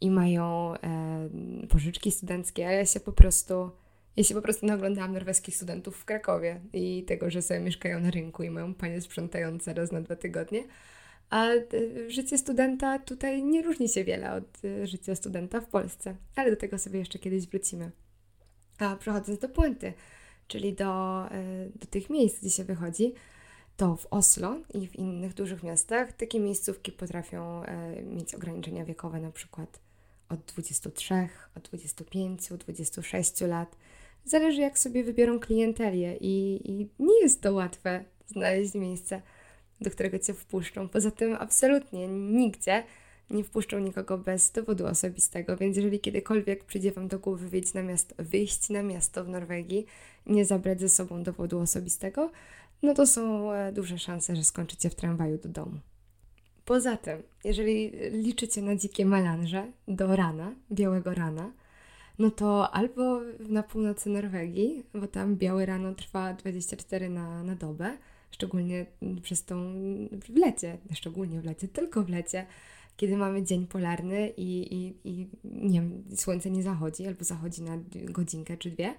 i 0.00 0.10
mają 0.10 0.74
e, 0.74 1.28
pożyczki 1.68 2.10
studenckie, 2.10 2.68
a 2.68 2.72
ja 2.72 2.86
się 2.86 3.00
po 3.00 3.12
prostu 3.12 3.70
ja 4.16 4.24
się 4.24 4.34
po 4.34 4.42
prostu 4.42 4.66
naglądałam 4.66 5.12
norweskich 5.12 5.56
studentów 5.56 5.96
w 5.96 6.04
Krakowie 6.04 6.60
i 6.72 7.04
tego, 7.04 7.30
że 7.30 7.42
sobie 7.42 7.60
mieszkają 7.60 8.00
na 8.00 8.10
rynku 8.10 8.42
i 8.42 8.50
mają 8.50 8.74
panie 8.74 9.00
sprzątające 9.00 9.74
raz 9.74 9.92
na 9.92 10.00
dwa 10.00 10.16
tygodnie. 10.16 10.64
A 11.30 11.48
życie 12.08 12.38
studenta 12.38 12.98
tutaj 12.98 13.44
nie 13.44 13.62
różni 13.62 13.88
się 13.88 14.04
wiele 14.04 14.32
od 14.32 14.60
życia 14.84 15.14
studenta 15.14 15.60
w 15.60 15.66
Polsce, 15.66 16.16
ale 16.36 16.50
do 16.50 16.56
tego 16.56 16.78
sobie 16.78 16.98
jeszcze 16.98 17.18
kiedyś 17.18 17.46
wrócimy. 17.46 17.90
A 18.78 18.96
przechodząc 18.96 19.38
do 19.38 19.48
puenty, 19.48 19.92
czyli 20.48 20.72
do, 20.72 21.24
e, 21.30 21.68
do 21.74 21.86
tych 21.86 22.10
miejsc, 22.10 22.40
gdzie 22.40 22.50
się 22.50 22.64
wychodzi, 22.64 23.14
to 23.76 23.96
w 23.96 24.06
Oslo 24.10 24.56
i 24.74 24.86
w 24.88 24.96
innych 24.96 25.34
dużych 25.34 25.62
miastach 25.62 26.12
takie 26.12 26.40
miejscówki 26.40 26.92
potrafią 26.92 27.62
e, 27.62 28.02
mieć 28.02 28.34
ograniczenia 28.34 28.84
wiekowe 28.84 29.20
na 29.20 29.30
przykład 29.30 29.80
od 30.28 30.40
23, 30.40 31.28
od 31.56 31.62
25, 31.62 32.48
26 32.48 33.40
lat. 33.40 33.76
Zależy 34.24 34.60
jak 34.60 34.78
sobie 34.78 35.04
wybiorą 35.04 35.40
klientelię 35.40 36.16
i, 36.20 36.60
i 36.70 36.88
nie 36.98 37.20
jest 37.22 37.40
to 37.40 37.52
łatwe 37.52 38.04
znaleźć 38.26 38.74
miejsce, 38.74 39.22
do 39.80 39.90
którego 39.90 40.18
Cię 40.18 40.34
wpuszczą. 40.34 40.88
Poza 40.88 41.10
tym 41.10 41.36
absolutnie 41.40 42.08
nigdzie 42.08 42.84
nie 43.30 43.44
wpuszczą 43.44 43.78
nikogo 43.78 44.18
bez 44.18 44.50
dowodu 44.50 44.86
osobistego, 44.86 45.56
więc 45.56 45.76
jeżeli 45.76 46.00
kiedykolwiek 46.00 46.64
przyjdzie 46.64 46.92
Wam 46.92 47.08
do 47.08 47.18
głowy 47.18 47.48
wyjść 47.48 47.74
na 47.74 47.82
miasto, 47.82 48.14
wyjść 48.18 48.68
na 48.68 48.82
miasto 48.82 49.24
w 49.24 49.28
Norwegii, 49.28 49.86
nie 50.26 50.44
zabrać 50.44 50.80
ze 50.80 50.88
sobą 50.88 51.22
dowodu 51.22 51.58
osobistego, 51.58 52.30
no 52.82 52.94
to 52.94 53.06
są 53.06 53.52
e, 53.52 53.72
duże 53.72 53.98
szanse, 53.98 54.36
że 54.36 54.44
skończycie 54.44 54.90
w 54.90 54.94
tramwaju 54.94 55.38
do 55.38 55.48
domu. 55.48 55.78
Poza 56.64 56.96
tym, 56.96 57.22
jeżeli 57.44 57.90
liczycie 58.10 58.62
na 58.62 58.76
dzikie 58.76 59.06
melanże 59.06 59.72
do 59.88 60.16
rana, 60.16 60.54
białego 60.72 61.14
rana, 61.14 61.52
no 62.18 62.30
to 62.30 62.70
albo 62.70 63.20
na 63.48 63.62
północy 63.62 64.10
Norwegii, 64.10 64.84
bo 64.94 65.06
tam 65.06 65.36
białe 65.36 65.66
rano 65.66 65.94
trwa 65.94 66.34
24 66.34 67.10
na, 67.10 67.42
na 67.42 67.54
dobę, 67.54 67.96
szczególnie 68.30 68.86
przez 69.22 69.44
tą 69.44 69.74
w 70.12 70.36
lecie, 70.36 70.78
szczególnie 70.92 71.40
w 71.40 71.44
lecie, 71.44 71.68
tylko 71.68 72.02
w 72.02 72.08
lecie, 72.08 72.46
kiedy 72.96 73.16
mamy 73.16 73.42
dzień 73.42 73.66
polarny 73.66 74.32
i, 74.36 74.74
i, 74.74 74.94
i 75.04 75.28
nie 75.44 75.80
wiem, 75.80 76.04
słońce 76.16 76.50
nie 76.50 76.62
zachodzi 76.62 77.06
albo 77.06 77.24
zachodzi 77.24 77.62
na 77.62 77.78
godzinkę 78.04 78.56
czy 78.56 78.70
dwie. 78.70 78.94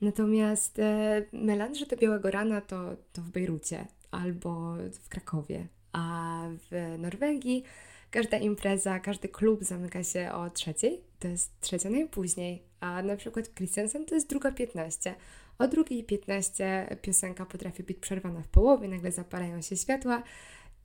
Natomiast 0.00 0.78
e, 0.78 1.24
melanże 1.32 1.86
do 1.86 1.96
białego 1.96 2.30
rana 2.30 2.60
to, 2.60 2.96
to 3.12 3.22
w 3.22 3.30
Bejrucie 3.30 3.86
albo 4.10 4.74
w 4.92 5.08
Krakowie, 5.08 5.66
a 5.92 6.42
w 6.70 6.98
Norwegii 6.98 7.64
każda 8.10 8.38
impreza, 8.38 9.00
każdy 9.00 9.28
klub 9.28 9.64
zamyka 9.64 10.04
się 10.04 10.32
o 10.32 10.50
trzeciej, 10.50 11.00
to 11.18 11.28
jest 11.28 11.60
trzecia 11.60 11.90
najpóźniej, 11.90 12.62
a 12.80 13.02
na 13.02 13.16
przykład 13.16 13.48
w 13.48 13.54
Christiansen 13.54 14.04
to 14.04 14.14
jest 14.14 14.28
druga 14.28 14.52
15. 14.52 15.14
O 15.58 15.68
drugiej 15.68 16.04
15 16.04 16.96
piosenka 17.02 17.46
potrafi 17.46 17.82
być 17.82 17.98
przerwana 17.98 18.42
w 18.42 18.48
połowie, 18.48 18.88
nagle 18.88 19.12
zapalają 19.12 19.62
się 19.62 19.76
światła 19.76 20.22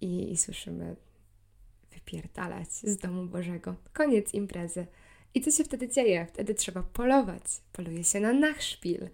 i, 0.02 0.32
i 0.32 0.38
słyszymy 0.38 0.96
wypierdalać 2.06 2.74
z 2.74 2.98
domu 2.98 3.26
Bożego. 3.26 3.76
Koniec 3.94 4.34
imprezy. 4.34 4.88
I 5.34 5.42
co 5.42 5.52
się 5.52 5.64
wtedy 5.64 5.90
dzieje? 5.90 6.26
Wtedy 6.26 6.54
trzeba 6.54 6.84
polować. 6.84 7.44
Poluje 7.74 8.04
się 8.04 8.20
na 8.20 8.34
nachszpil, 8.34 9.10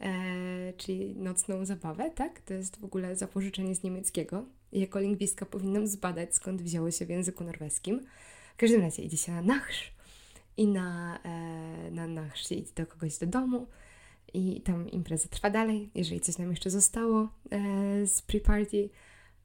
e, 0.00 0.72
czyli 0.76 1.16
nocną 1.16 1.64
zabawę, 1.64 2.10
tak? 2.10 2.40
To 2.40 2.54
jest 2.54 2.80
w 2.80 2.84
ogóle 2.84 3.16
zapożyczenie 3.16 3.74
z 3.74 3.82
niemieckiego. 3.82 4.44
Jako 4.72 5.00
lingwistka 5.00 5.46
powinnam 5.46 5.86
zbadać, 5.86 6.34
skąd 6.34 6.62
wzięło 6.62 6.90
się 6.90 7.06
w 7.06 7.10
języku 7.10 7.44
norweskim. 7.44 8.00
W 8.54 8.56
każdym 8.56 8.80
razie 8.80 9.02
idzie 9.02 9.16
się 9.16 9.32
na 9.32 9.42
nachsz 9.42 9.92
i 10.56 10.66
na, 10.66 11.18
e, 11.24 11.90
na 11.90 12.06
nachsz 12.06 12.48
się 12.48 12.54
idzie 12.54 12.72
do 12.74 12.86
kogoś 12.86 13.18
do 13.18 13.26
domu 13.26 13.66
i 14.34 14.60
tam 14.60 14.90
impreza 14.90 15.28
trwa 15.28 15.50
dalej, 15.50 15.90
jeżeli 15.94 16.20
coś 16.20 16.38
nam 16.38 16.50
jeszcze 16.50 16.70
zostało 16.70 17.22
e, 17.50 18.06
z 18.06 18.22
pre-party, 18.22 18.88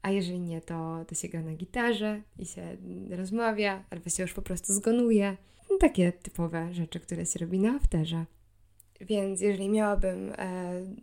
a 0.02 0.10
jeżeli 0.10 0.40
nie, 0.40 0.60
to, 0.60 1.04
to 1.08 1.14
się 1.14 1.28
gra 1.28 1.40
na 1.42 1.54
gitarze 1.54 2.22
i 2.38 2.46
się 2.46 2.76
rozmawia, 3.10 3.84
albo 3.90 4.10
się 4.10 4.22
już 4.22 4.32
po 4.32 4.42
prostu 4.42 4.72
zgonuje. 4.72 5.36
No, 5.70 5.76
takie 5.78 6.12
typowe 6.12 6.74
rzeczy, 6.74 7.00
które 7.00 7.26
się 7.26 7.38
robi 7.38 7.58
na 7.58 7.70
afterze. 7.70 8.24
Więc 9.00 9.40
jeżeli 9.40 9.68
miałabym 9.68 10.32
e, 10.32 10.34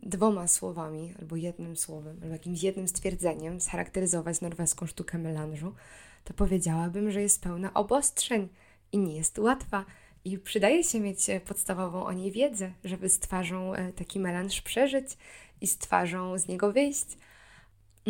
dwoma 0.03 0.47
słowami, 0.47 1.13
albo 1.19 1.35
jednym 1.35 1.77
słowem, 1.77 2.19
albo 2.21 2.33
jakimś 2.33 2.63
jednym 2.63 2.87
stwierdzeniem 2.87 3.61
scharakteryzować 3.61 4.41
norweską 4.41 4.85
sztukę 4.85 5.17
melanżu, 5.17 5.73
to 6.23 6.33
powiedziałabym, 6.33 7.11
że 7.11 7.21
jest 7.21 7.43
pełna 7.43 7.73
obostrzeń 7.73 8.47
i 8.91 8.97
nie 8.97 9.15
jest 9.15 9.39
łatwa. 9.39 9.85
I 10.25 10.37
przydaje 10.37 10.83
się 10.83 10.99
mieć 10.99 11.27
podstawową 11.45 12.05
o 12.05 12.13
niej 12.13 12.31
wiedzę, 12.31 12.71
żeby 12.83 13.09
z 13.09 13.19
twarzą 13.19 13.73
e, 13.73 13.93
taki 13.93 14.19
melanż 14.19 14.61
przeżyć 14.61 15.17
i 15.61 15.67
z 15.67 15.77
twarzą 15.77 16.37
z 16.37 16.47
niego 16.47 16.71
wyjść. 16.71 17.17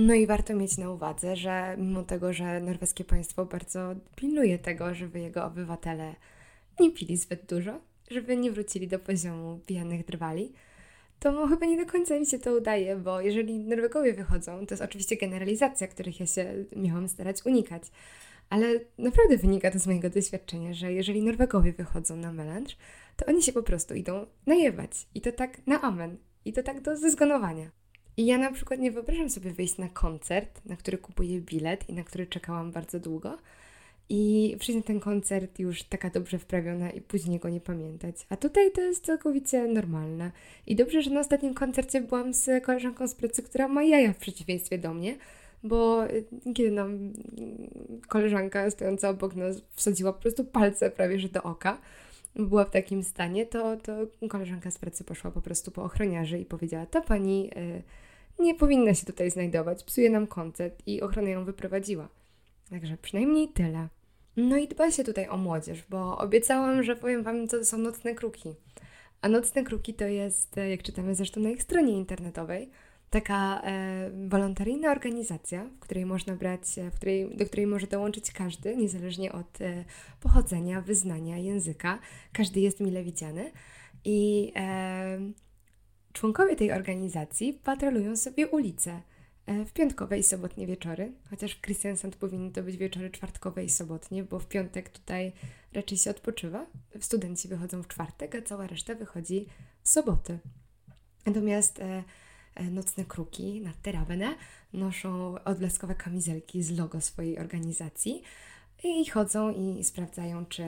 No 0.01 0.13
i 0.13 0.27
warto 0.27 0.55
mieć 0.55 0.77
na 0.77 0.89
uwadze, 0.89 1.35
że 1.35 1.75
mimo 1.77 2.03
tego, 2.03 2.33
że 2.33 2.59
norweskie 2.59 3.03
państwo 3.03 3.45
bardzo 3.45 3.95
pilnuje 4.15 4.59
tego, 4.59 4.93
żeby 4.93 5.19
jego 5.19 5.45
obywatele 5.45 6.15
nie 6.79 6.91
pili 6.91 7.17
zbyt 7.17 7.45
dużo, 7.45 7.81
żeby 8.11 8.37
nie 8.37 8.51
wrócili 8.51 8.87
do 8.87 8.99
poziomu 8.99 9.59
pijanych 9.65 10.05
drwali, 10.05 10.53
to 11.19 11.47
chyba 11.47 11.65
nie 11.65 11.85
do 11.85 11.91
końca 11.91 12.19
mi 12.19 12.25
się 12.25 12.39
to 12.39 12.53
udaje, 12.53 12.95
bo 12.95 13.21
jeżeli 13.21 13.59
Norwegowie 13.59 14.13
wychodzą, 14.13 14.65
to 14.65 14.73
jest 14.73 14.83
oczywiście 14.83 15.17
generalizacja, 15.17 15.87
których 15.87 16.19
ja 16.19 16.25
się 16.25 16.65
miałam 16.75 17.07
starać 17.07 17.45
unikać, 17.45 17.83
ale 18.49 18.79
naprawdę 18.97 19.37
wynika 19.37 19.71
to 19.71 19.79
z 19.79 19.87
mojego 19.87 20.09
doświadczenia, 20.09 20.73
że 20.73 20.93
jeżeli 20.93 21.21
Norwegowie 21.21 21.73
wychodzą 21.73 22.15
na 22.15 22.31
melanż, 22.31 22.77
to 23.17 23.25
oni 23.25 23.43
się 23.43 23.53
po 23.53 23.63
prostu 23.63 23.93
idą 23.93 24.25
najewać. 24.45 25.07
I 25.15 25.21
to 25.21 25.31
tak 25.31 25.67
na 25.67 25.81
amen. 25.81 26.17
I 26.45 26.53
to 26.53 26.63
tak 26.63 26.81
do 26.81 26.97
zezgonowania. 26.97 27.71
I 28.19 28.25
ja 28.25 28.37
na 28.37 28.51
przykład 28.51 28.79
nie 28.79 28.91
wyobrażam 28.91 29.29
sobie 29.29 29.51
wyjść 29.51 29.77
na 29.77 29.89
koncert, 29.89 30.65
na 30.65 30.75
który 30.75 30.97
kupuję 30.97 31.41
bilet 31.41 31.89
i 31.89 31.93
na 31.93 32.03
który 32.03 32.27
czekałam 32.27 32.71
bardzo 32.71 32.99
długo, 32.99 33.37
i 34.09 34.55
przyjść 34.59 34.87
ten 34.87 34.99
koncert 34.99 35.59
już 35.59 35.83
taka 35.83 36.09
dobrze 36.09 36.39
wprawiona 36.39 36.91
i 36.91 37.01
później 37.01 37.39
go 37.39 37.49
nie 37.49 37.61
pamiętać. 37.61 38.15
A 38.29 38.37
tutaj 38.37 38.71
to 38.71 38.81
jest 38.81 39.05
całkowicie 39.05 39.67
normalne. 39.67 40.31
I 40.67 40.75
dobrze, 40.75 41.01
że 41.01 41.11
na 41.11 41.19
ostatnim 41.19 41.53
koncercie 41.53 42.01
byłam 42.01 42.33
z 42.33 42.63
koleżanką 42.63 43.07
z 43.07 43.15
pracy, 43.15 43.43
która 43.43 43.67
ma 43.67 43.83
jaja 43.83 44.13
w 44.13 44.17
przeciwieństwie 44.17 44.77
do 44.77 44.93
mnie, 44.93 45.17
bo 45.63 46.05
y, 46.07 46.25
kiedy 46.55 46.71
nam 46.71 47.13
koleżanka 48.07 48.71
stojąca 48.71 49.09
obok 49.09 49.35
nas 49.35 49.61
wsadziła 49.71 50.13
po 50.13 50.21
prostu 50.21 50.45
palce 50.45 50.91
prawie 50.91 51.19
że 51.19 51.29
do 51.29 51.43
oka, 51.43 51.77
była 52.35 52.65
w 52.65 52.71
takim 52.71 53.03
stanie, 53.03 53.45
to, 53.45 53.77
to 53.77 53.93
koleżanka 54.29 54.71
z 54.71 54.77
pracy 54.77 55.03
poszła 55.03 55.31
po 55.31 55.41
prostu 55.41 55.71
po 55.71 55.83
ochroniarzy 55.83 56.39
i 56.39 56.45
powiedziała, 56.45 56.85
ta 56.85 57.01
pani 57.01 57.49
y, 57.57 58.08
nie 58.39 58.55
powinna 58.55 58.93
się 58.93 59.05
tutaj 59.05 59.31
znajdować, 59.31 59.83
psuje 59.83 60.09
nam 60.09 60.27
koncert 60.27 60.83
i 60.85 61.01
ochrona 61.01 61.29
ją 61.29 61.45
wyprowadziła. 61.45 62.09
Także 62.69 62.97
przynajmniej 62.97 63.47
tyle. 63.47 63.87
No 64.37 64.57
i 64.57 64.67
dba 64.67 64.91
się 64.91 65.03
tutaj 65.03 65.27
o 65.27 65.37
młodzież, 65.37 65.83
bo 65.89 66.17
obiecałam, 66.17 66.83
że 66.83 66.95
powiem 66.95 67.23
Wam, 67.23 67.47
co 67.47 67.57
to 67.57 67.65
są 67.65 67.77
nocne 67.77 68.15
kruki. 68.15 68.49
A 69.21 69.29
nocne 69.29 69.63
kruki 69.63 69.93
to 69.93 70.05
jest, 70.05 70.57
e, 70.57 70.69
jak 70.69 70.83
czytamy 70.83 71.15
zresztą 71.15 71.41
na 71.41 71.49
ich 71.49 71.63
stronie 71.63 71.93
internetowej, 71.93 72.69
taka 73.09 73.61
e, 73.61 74.11
wolontaryjna 74.27 74.91
organizacja, 74.91 75.65
w 75.65 75.79
której 75.79 76.05
można 76.05 76.35
brać, 76.35 76.61
e, 76.77 76.91
w 76.91 76.95
której, 76.95 77.37
do 77.37 77.45
której 77.45 77.67
może 77.67 77.87
dołączyć 77.87 78.31
każdy, 78.31 78.77
niezależnie 78.77 79.31
od 79.31 79.61
e, 79.61 79.85
pochodzenia, 80.19 80.81
wyznania, 80.81 81.37
języka. 81.37 81.99
Każdy 82.33 82.59
jest 82.59 82.79
mile 82.79 83.03
widziany. 83.03 83.51
I 84.05 84.51
e, 84.55 85.19
członkowie 86.13 86.55
tej 86.55 86.71
organizacji 86.71 87.53
patrolują 87.53 88.15
sobie 88.15 88.47
ulice 88.47 89.01
E, 89.49 89.65
w 89.65 89.73
piątkowe 89.73 90.19
i 90.19 90.23
sobotnie 90.23 90.67
wieczory, 90.67 91.11
chociaż 91.29 91.55
w 91.55 91.61
Christiansand 91.61 92.15
powinny 92.15 92.51
to 92.51 92.63
być 92.63 92.77
wieczory 92.77 93.09
czwartkowe 93.09 93.63
i 93.63 93.69
sobotnie, 93.69 94.23
bo 94.23 94.39
w 94.39 94.47
piątek 94.47 94.89
tutaj 94.89 95.31
raczej 95.73 95.97
się 95.97 96.09
odpoczywa. 96.09 96.65
Studenci 96.99 97.47
wychodzą 97.47 97.83
w 97.83 97.87
czwartek, 97.87 98.35
a 98.35 98.41
cała 98.41 98.67
reszta 98.67 98.95
wychodzi 98.95 99.45
w 99.83 99.89
soboty. 99.89 100.39
Natomiast 101.25 101.79
e, 101.79 102.03
e, 102.55 102.63
nocne 102.63 103.05
kruki 103.05 103.61
na 103.61 103.73
Terawene 103.81 104.35
noszą 104.73 105.35
odblaskowe 105.43 105.95
kamizelki 105.95 106.63
z 106.63 106.77
logo 106.77 107.01
swojej 107.01 107.39
organizacji 107.39 108.23
i 108.83 109.09
chodzą 109.09 109.53
i 109.53 109.83
sprawdzają, 109.83 110.45
czy 110.45 110.63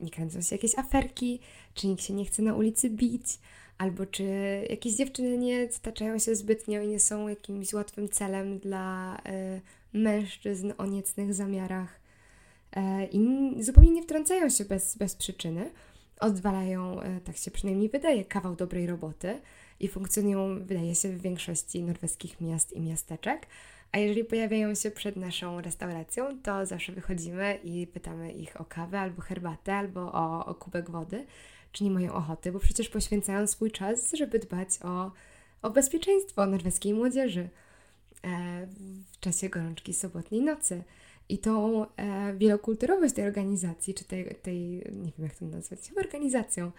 nie 0.00 0.10
kręcą 0.10 0.42
się 0.42 0.54
jakieś 0.54 0.78
aferki, 0.78 1.40
czy 1.74 1.86
nikt 1.86 2.02
się 2.02 2.14
nie 2.14 2.24
chce 2.24 2.42
na 2.42 2.54
ulicy 2.54 2.90
bić, 2.90 3.38
albo 3.78 4.06
czy 4.06 4.24
jakieś 4.70 4.94
dziewczyny 4.94 5.38
nie 5.38 5.72
staczają 5.72 6.18
się 6.18 6.34
zbytnio 6.34 6.82
i 6.82 6.88
nie 6.88 7.00
są 7.00 7.28
jakimś 7.28 7.72
łatwym 7.72 8.08
celem 8.08 8.58
dla 8.58 9.16
y, 9.16 9.60
mężczyzn 9.92 10.72
o 10.78 10.86
niecnych 10.86 11.34
zamiarach 11.34 12.00
y, 12.76 12.80
i 13.12 13.54
zupełnie 13.62 13.90
nie 13.90 14.02
wtrącają 14.02 14.50
się 14.50 14.64
bez, 14.64 14.96
bez 14.96 15.16
przyczyny. 15.16 15.70
Odwalają, 16.20 17.02
y, 17.02 17.20
tak 17.24 17.36
się 17.36 17.50
przynajmniej 17.50 17.88
wydaje, 17.88 18.24
kawał 18.24 18.56
dobrej 18.56 18.86
roboty 18.86 19.40
i 19.80 19.88
funkcjonują, 19.88 20.64
wydaje 20.64 20.94
się, 20.94 21.08
w 21.08 21.22
większości 21.22 21.82
norweskich 21.82 22.40
miast 22.40 22.72
i 22.72 22.80
miasteczek. 22.80 23.46
A 23.92 23.98
jeżeli 23.98 24.24
pojawiają 24.24 24.74
się 24.74 24.90
przed 24.90 25.16
naszą 25.16 25.60
restauracją, 25.60 26.42
to 26.42 26.66
zawsze 26.66 26.92
wychodzimy 26.92 27.58
i 27.64 27.86
pytamy 27.86 28.32
ich 28.32 28.60
o 28.60 28.64
kawę 28.64 29.00
albo 29.00 29.22
herbatę, 29.22 29.74
albo 29.74 30.12
o, 30.12 30.46
o 30.46 30.54
kubek 30.54 30.90
wody 30.90 31.26
czy 31.72 31.84
nie 31.84 31.90
mają 31.90 32.12
ochoty, 32.12 32.52
bo 32.52 32.58
przecież 32.58 32.88
poświęcają 32.88 33.46
swój 33.46 33.70
czas, 33.70 34.12
żeby 34.12 34.38
dbać 34.38 34.68
o, 34.82 35.12
o 35.62 35.70
bezpieczeństwo 35.70 36.46
norweskiej 36.46 36.94
młodzieży 36.94 37.48
e, 38.24 38.66
w 39.12 39.20
czasie 39.20 39.48
gorączki 39.48 39.94
sobotniej 39.94 40.42
nocy. 40.42 40.84
I 41.28 41.38
tą 41.38 41.86
e, 41.86 42.34
wielokulturowość 42.36 43.14
tej 43.14 43.24
organizacji, 43.24 43.94
czy 43.94 44.04
tej, 44.04 44.34
tej, 44.42 44.60
nie 44.76 45.12
wiem 45.18 45.26
jak 45.26 45.34
to 45.34 45.44
nazwać, 45.44 45.92
organizacją, 45.96 46.72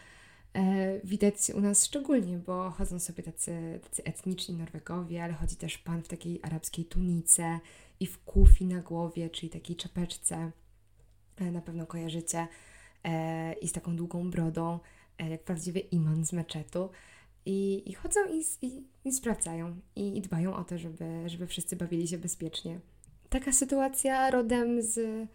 e, 0.53 0.99
widać 1.03 1.35
u 1.55 1.61
nas 1.61 1.85
szczególnie, 1.85 2.37
bo 2.37 2.71
chodzą 2.71 2.99
sobie 2.99 3.23
tacy, 3.23 3.79
tacy 3.83 4.03
etniczni 4.03 4.55
Norwegowie, 4.55 5.23
ale 5.23 5.33
chodzi 5.33 5.55
też 5.55 5.77
pan 5.77 6.03
w 6.03 6.07
takiej 6.07 6.39
arabskiej 6.43 6.85
tunice 6.85 7.59
i 7.99 8.07
w 8.07 8.23
kufi 8.23 8.65
na 8.65 8.81
głowie, 8.81 9.29
czyli 9.29 9.49
takiej 9.49 9.75
czapeczce. 9.75 10.51
Na 11.51 11.61
pewno 11.61 11.85
kojarzycie 11.85 12.47
e, 13.03 13.53
i 13.53 13.67
z 13.67 13.71
taką 13.71 13.95
długą 13.95 14.29
brodą, 14.29 14.79
e, 15.17 15.29
jak 15.29 15.43
prawdziwy 15.43 15.79
iman 15.79 16.25
z 16.25 16.33
meczetu. 16.33 16.89
I, 17.45 17.89
i 17.89 17.93
chodzą 17.93 18.19
i, 18.31 18.65
i, 18.67 18.83
i 19.05 19.11
sprawdzają 19.11 19.75
i, 19.95 20.17
i, 20.17 20.21
dbają 20.21 20.55
o 20.55 20.63
to, 20.63 20.77
żeby, 20.77 21.23
żeby 21.25 21.47
wszyscy 21.47 21.75
bawili 21.75 22.07
się 22.07 22.17
bezpiecznie. 22.17 22.79
Taka 23.29 23.51
sytuacja 23.51 24.31
rodem 24.31 24.81
z, 24.81 25.27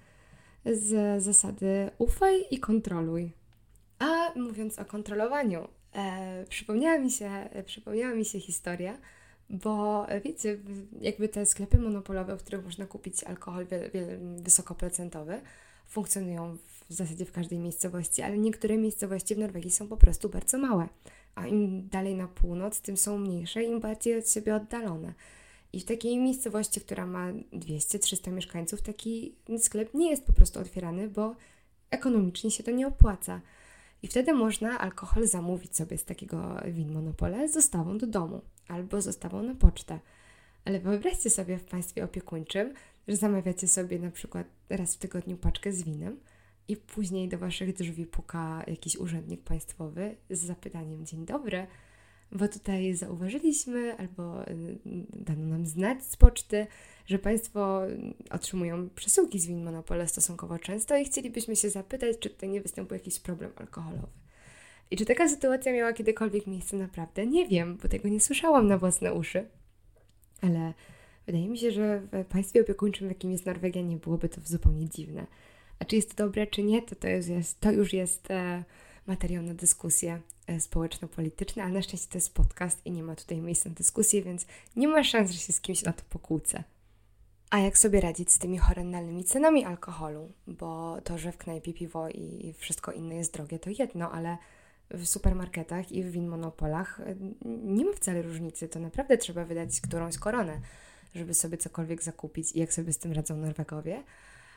z 0.66 1.22
zasady 1.22 1.90
ufaj 1.98 2.44
i 2.50 2.58
kontroluj. 2.58 3.32
A 3.98 4.38
mówiąc 4.38 4.78
o 4.78 4.84
kontrolowaniu, 4.84 5.68
e, 5.92 6.44
przypomniała, 6.48 6.98
mi 6.98 7.10
się, 7.10 7.30
przypomniała 7.64 8.14
mi 8.14 8.24
się 8.24 8.40
historia, 8.40 8.98
bo 9.50 10.06
wiecie, 10.24 10.58
jakby 11.00 11.28
te 11.28 11.46
sklepy 11.46 11.78
monopolowe, 11.78 12.36
w 12.36 12.42
których 12.42 12.64
można 12.64 12.86
kupić 12.86 13.24
alkohol 13.24 13.66
wiele, 13.66 13.90
wiele, 13.90 14.18
wysokoprocentowy, 14.18 15.40
funkcjonują 15.86 16.56
w 16.88 16.94
zasadzie 16.94 17.24
w 17.24 17.32
każdej 17.32 17.58
miejscowości, 17.58 18.22
ale 18.22 18.38
niektóre 18.38 18.78
miejscowości 18.78 19.34
w 19.34 19.38
Norwegii 19.38 19.70
są 19.70 19.88
po 19.88 19.96
prostu 19.96 20.28
bardzo 20.28 20.58
małe. 20.58 20.88
A 21.34 21.46
im 21.46 21.88
dalej 21.88 22.14
na 22.14 22.28
północ, 22.28 22.80
tym 22.80 22.96
są 22.96 23.18
mniejsze, 23.18 23.64
im 23.64 23.80
bardziej 23.80 24.18
od 24.18 24.30
siebie 24.30 24.54
oddalone. 24.54 25.14
I 25.72 25.80
w 25.80 25.84
takiej 25.84 26.18
miejscowości, 26.18 26.80
która 26.80 27.06
ma 27.06 27.32
200-300 27.32 28.32
mieszkańców, 28.32 28.82
taki 28.82 29.34
sklep 29.58 29.94
nie 29.94 30.10
jest 30.10 30.24
po 30.26 30.32
prostu 30.32 30.60
otwierany, 30.60 31.08
bo 31.08 31.34
ekonomicznie 31.90 32.50
się 32.50 32.62
to 32.62 32.70
nie 32.70 32.86
opłaca. 32.86 33.40
I 34.02 34.08
wtedy 34.08 34.32
można 34.32 34.78
alkohol 34.78 35.26
zamówić 35.26 35.76
sobie 35.76 35.98
z 35.98 36.04
takiego 36.04 36.56
win 36.66 36.92
monopole 36.92 37.48
z 37.48 37.54
dostawą 37.54 37.98
do 37.98 38.06
domu 38.06 38.40
albo 38.68 39.02
z 39.02 39.04
dostawą 39.04 39.42
na 39.42 39.54
pocztę. 39.54 39.98
Ale 40.64 40.80
wyobraźcie 40.80 41.30
sobie 41.30 41.58
w 41.58 41.64
państwie 41.64 42.04
opiekuńczym, 42.04 42.74
że 43.08 43.16
zamawiacie 43.16 43.68
sobie 43.68 43.98
na 43.98 44.10
przykład 44.10 44.46
raz 44.68 44.94
w 44.94 44.98
tygodniu 44.98 45.36
paczkę 45.36 45.72
z 45.72 45.82
winem 45.82 46.20
i 46.68 46.76
później 46.76 47.28
do 47.28 47.38
waszych 47.38 47.74
drzwi 47.74 48.06
puka 48.06 48.64
jakiś 48.66 48.96
urzędnik 48.96 49.42
państwowy 49.42 50.16
z 50.30 50.40
zapytaniem: 50.40 51.06
Dzień 51.06 51.26
dobry, 51.26 51.66
bo 52.32 52.48
tutaj 52.48 52.94
zauważyliśmy 52.94 53.96
albo 53.96 54.48
y, 54.48 54.78
dano 55.12 55.46
nam 55.46 55.66
znać 55.66 56.04
z 56.04 56.16
poczty, 56.16 56.66
że 57.06 57.18
Państwo 57.18 57.82
otrzymują 58.30 58.90
przesyłki 58.90 59.40
z 59.40 59.46
win 59.46 59.64
Monopole 59.64 60.08
stosunkowo 60.08 60.58
często 60.58 60.96
i 60.96 61.04
chcielibyśmy 61.04 61.56
się 61.56 61.70
zapytać, 61.70 62.18
czy 62.18 62.30
tutaj 62.30 62.48
nie 62.48 62.60
występuje 62.60 62.98
jakiś 62.98 63.20
problem 63.20 63.50
alkoholowy. 63.56 64.24
I 64.90 64.96
czy 64.96 65.04
taka 65.04 65.28
sytuacja 65.28 65.72
miała 65.72 65.92
kiedykolwiek 65.92 66.46
miejsce 66.46 66.76
naprawdę? 66.76 67.26
Nie 67.26 67.48
wiem, 67.48 67.76
bo 67.82 67.88
tego 67.88 68.08
nie 68.08 68.20
słyszałam 68.20 68.66
na 68.66 68.78
własne 68.78 69.14
uszy. 69.14 69.46
Ale 70.40 70.74
wydaje 71.26 71.48
mi 71.48 71.58
się, 71.58 71.70
że 71.70 72.00
w 72.00 72.24
państwie 72.24 72.60
opiekuńczym, 72.60 73.08
jakim 73.08 73.32
jest 73.32 73.46
Norwegia, 73.46 73.82
nie 73.82 73.96
byłoby 73.96 74.28
to 74.28 74.40
zupełnie 74.44 74.88
dziwne. 74.88 75.26
A 75.78 75.84
czy 75.84 75.96
jest 75.96 76.14
to 76.14 76.24
dobre, 76.24 76.46
czy 76.46 76.62
nie, 76.62 76.82
to, 76.82 76.96
to, 76.96 77.08
jest, 77.08 77.60
to 77.60 77.72
już 77.72 77.92
jest 77.92 78.30
e, 78.30 78.64
materiał 79.06 79.42
na 79.42 79.54
dyskusje 79.54 80.20
e, 80.46 80.60
społeczno-polityczne, 80.60 81.62
ale 81.62 81.72
na 81.72 81.82
szczęście 81.82 82.08
to 82.08 82.18
jest 82.18 82.34
podcast 82.34 82.86
i 82.86 82.90
nie 82.90 83.02
ma 83.02 83.16
tutaj 83.16 83.40
miejsca 83.40 83.68
na 83.68 83.74
dyskusję, 83.74 84.22
więc 84.22 84.46
nie 84.76 84.88
ma 84.88 85.04
szans, 85.04 85.30
że 85.30 85.38
się 85.38 85.52
z 85.52 85.60
kimś 85.60 85.82
na 85.82 85.92
to 85.92 86.02
pokłócę. 86.10 86.64
A 87.50 87.58
jak 87.58 87.78
sobie 87.78 88.00
radzić 88.00 88.32
z 88.32 88.38
tymi 88.38 88.58
horrendalnymi 88.58 89.24
cenami 89.24 89.64
alkoholu? 89.64 90.32
Bo 90.46 91.00
to, 91.04 91.18
że 91.18 91.32
w 91.32 91.38
knajpie 91.38 91.72
piwo 91.72 92.08
i 92.08 92.54
wszystko 92.58 92.92
inne 92.92 93.14
jest 93.14 93.32
drogie, 93.32 93.58
to 93.58 93.70
jedno, 93.78 94.12
ale 94.12 94.38
w 94.90 95.06
supermarketach 95.06 95.92
i 95.92 96.02
w 96.02 96.10
win 96.10 96.28
monopolach 96.28 97.00
e, 97.00 97.14
nie 97.44 97.84
ma 97.84 97.92
wcale 97.92 98.22
różnicy. 98.22 98.68
To 98.68 98.80
naprawdę 98.80 99.18
trzeba 99.18 99.44
wydać 99.44 99.80
którąś 99.80 100.18
koronę, 100.18 100.60
żeby 101.14 101.34
sobie 101.34 101.58
cokolwiek 101.58 102.02
zakupić 102.02 102.52
i 102.52 102.58
jak 102.58 102.72
sobie 102.72 102.92
z 102.92 102.98
tym 102.98 103.12
radzą 103.12 103.36
Norwegowie. 103.36 104.02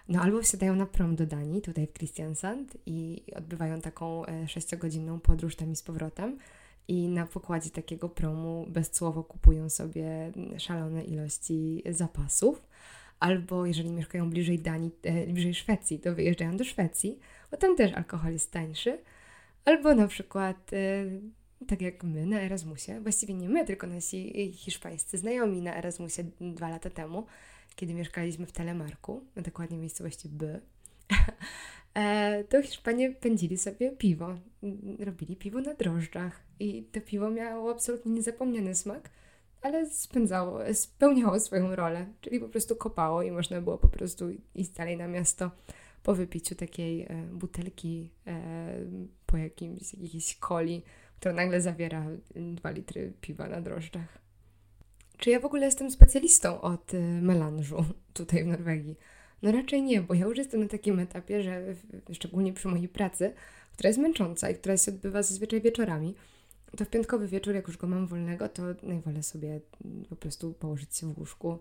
No 0.09 0.21
albo 0.21 0.41
wsiadają 0.41 0.75
na 0.75 0.85
prom 0.85 1.15
do 1.15 1.25
Danii, 1.25 1.61
tutaj 1.61 1.87
w 1.87 1.93
Kristiansand 1.93 2.77
i 2.85 3.23
odbywają 3.35 3.81
taką 3.81 4.25
e, 4.25 4.47
sześciogodzinną 4.47 5.19
podróż 5.19 5.55
tam 5.55 5.71
i 5.71 5.75
z 5.75 5.83
powrotem 5.83 6.37
i 6.87 7.07
na 7.07 7.25
pokładzie 7.25 7.69
takiego 7.69 8.09
promu 8.09 8.65
bezcłowo 8.69 9.23
kupują 9.23 9.69
sobie 9.69 10.31
szalone 10.57 11.03
ilości 11.03 11.83
zapasów. 11.89 12.61
Albo 13.19 13.65
jeżeli 13.65 13.91
mieszkają 13.91 14.29
bliżej 14.29 14.59
Danii, 14.59 14.91
e, 15.03 15.27
bliżej 15.27 15.53
Szwecji, 15.53 15.99
to 15.99 16.15
wyjeżdżają 16.15 16.57
do 16.57 16.63
Szwecji, 16.63 17.19
bo 17.51 17.57
tam 17.57 17.75
też 17.75 17.93
alkohol 17.93 18.33
jest 18.33 18.51
tańszy. 18.51 18.99
Albo 19.65 19.95
na 19.95 20.07
przykład 20.07 20.73
e, 20.73 21.05
tak 21.67 21.81
jak 21.81 22.03
my 22.03 22.25
na 22.25 22.41
Erasmusie, 22.41 23.01
właściwie 23.01 23.33
nie 23.33 23.49
my, 23.49 23.65
tylko 23.65 23.87
nasi 23.87 24.51
hiszpańscy 24.53 25.17
znajomi 25.17 25.61
na 25.61 25.75
Erasmusie 25.75 26.23
dwa 26.41 26.69
lata 26.69 26.89
temu, 26.89 27.25
kiedy 27.75 27.93
mieszkaliśmy 27.93 28.45
w 28.45 28.51
Telemarku, 28.51 29.23
na 29.35 29.41
dokładnie 29.41 29.77
miejscowości 29.77 30.29
B, 30.29 30.59
e, 31.93 32.43
to 32.43 32.61
Hiszpanie 32.61 33.11
pędzili 33.11 33.57
sobie 33.57 33.91
piwo. 33.91 34.35
Robili 34.99 35.35
piwo 35.35 35.61
na 35.61 35.73
drożdżach 35.73 36.39
i 36.59 36.83
to 36.83 37.01
piwo 37.01 37.29
miało 37.29 37.71
absolutnie 37.71 38.11
niezapomniany 38.11 38.75
smak, 38.75 39.09
ale 39.61 39.89
spędzało, 39.89 40.59
spełniało 40.73 41.39
swoją 41.39 41.75
rolę, 41.75 42.05
czyli 42.21 42.39
po 42.39 42.49
prostu 42.49 42.75
kopało 42.75 43.23
i 43.23 43.31
można 43.31 43.61
było 43.61 43.77
po 43.77 43.87
prostu 43.87 44.25
iść 44.55 44.69
dalej 44.69 44.97
na 44.97 45.07
miasto 45.07 45.51
po 46.03 46.15
wypiciu 46.15 46.55
takiej 46.55 47.01
e, 47.01 47.07
butelki 47.33 48.09
e, 48.27 48.41
po 49.25 49.37
jakimś, 49.37 49.93
jakiejś 49.93 50.35
coli, 50.35 50.83
która 51.19 51.33
nagle 51.33 51.61
zawiera 51.61 52.05
dwa 52.35 52.71
litry 52.71 53.13
piwa 53.21 53.47
na 53.47 53.61
drożdżach. 53.61 54.17
Czy 55.17 55.29
ja 55.29 55.39
w 55.39 55.45
ogóle 55.45 55.65
jestem 55.65 55.91
specjalistą 55.91 56.61
od 56.61 56.93
e, 56.93 56.99
melanżu 57.21 57.85
tutaj 58.13 58.43
w 58.43 58.47
Norwegii? 58.47 58.95
No 59.41 59.51
raczej 59.51 59.81
nie, 59.83 60.01
bo 60.01 60.13
ja 60.13 60.25
już 60.25 60.37
jestem 60.37 60.61
na 60.61 60.67
takim 60.67 60.99
etapie, 60.99 61.43
że 61.43 61.75
szczególnie 62.11 62.53
przy 62.53 62.67
mojej 62.67 62.87
pracy, 62.87 63.33
która 63.73 63.87
jest 63.87 63.99
męcząca 63.99 64.49
i 64.49 64.55
która 64.55 64.77
się 64.77 64.91
odbywa 64.91 65.23
zazwyczaj 65.23 65.61
wieczorami, 65.61 66.15
to 66.77 66.85
w 66.85 66.89
piątkowy 66.89 67.27
wieczór, 67.27 67.55
jak 67.55 67.67
już 67.67 67.77
go 67.77 67.87
mam 67.87 68.07
wolnego, 68.07 68.49
to 68.49 68.63
najwolę 68.83 69.23
sobie 69.23 69.59
po 70.09 70.15
prostu 70.15 70.53
położyć 70.53 70.95
się 70.95 71.13
w 71.13 71.19
łóżku 71.19 71.59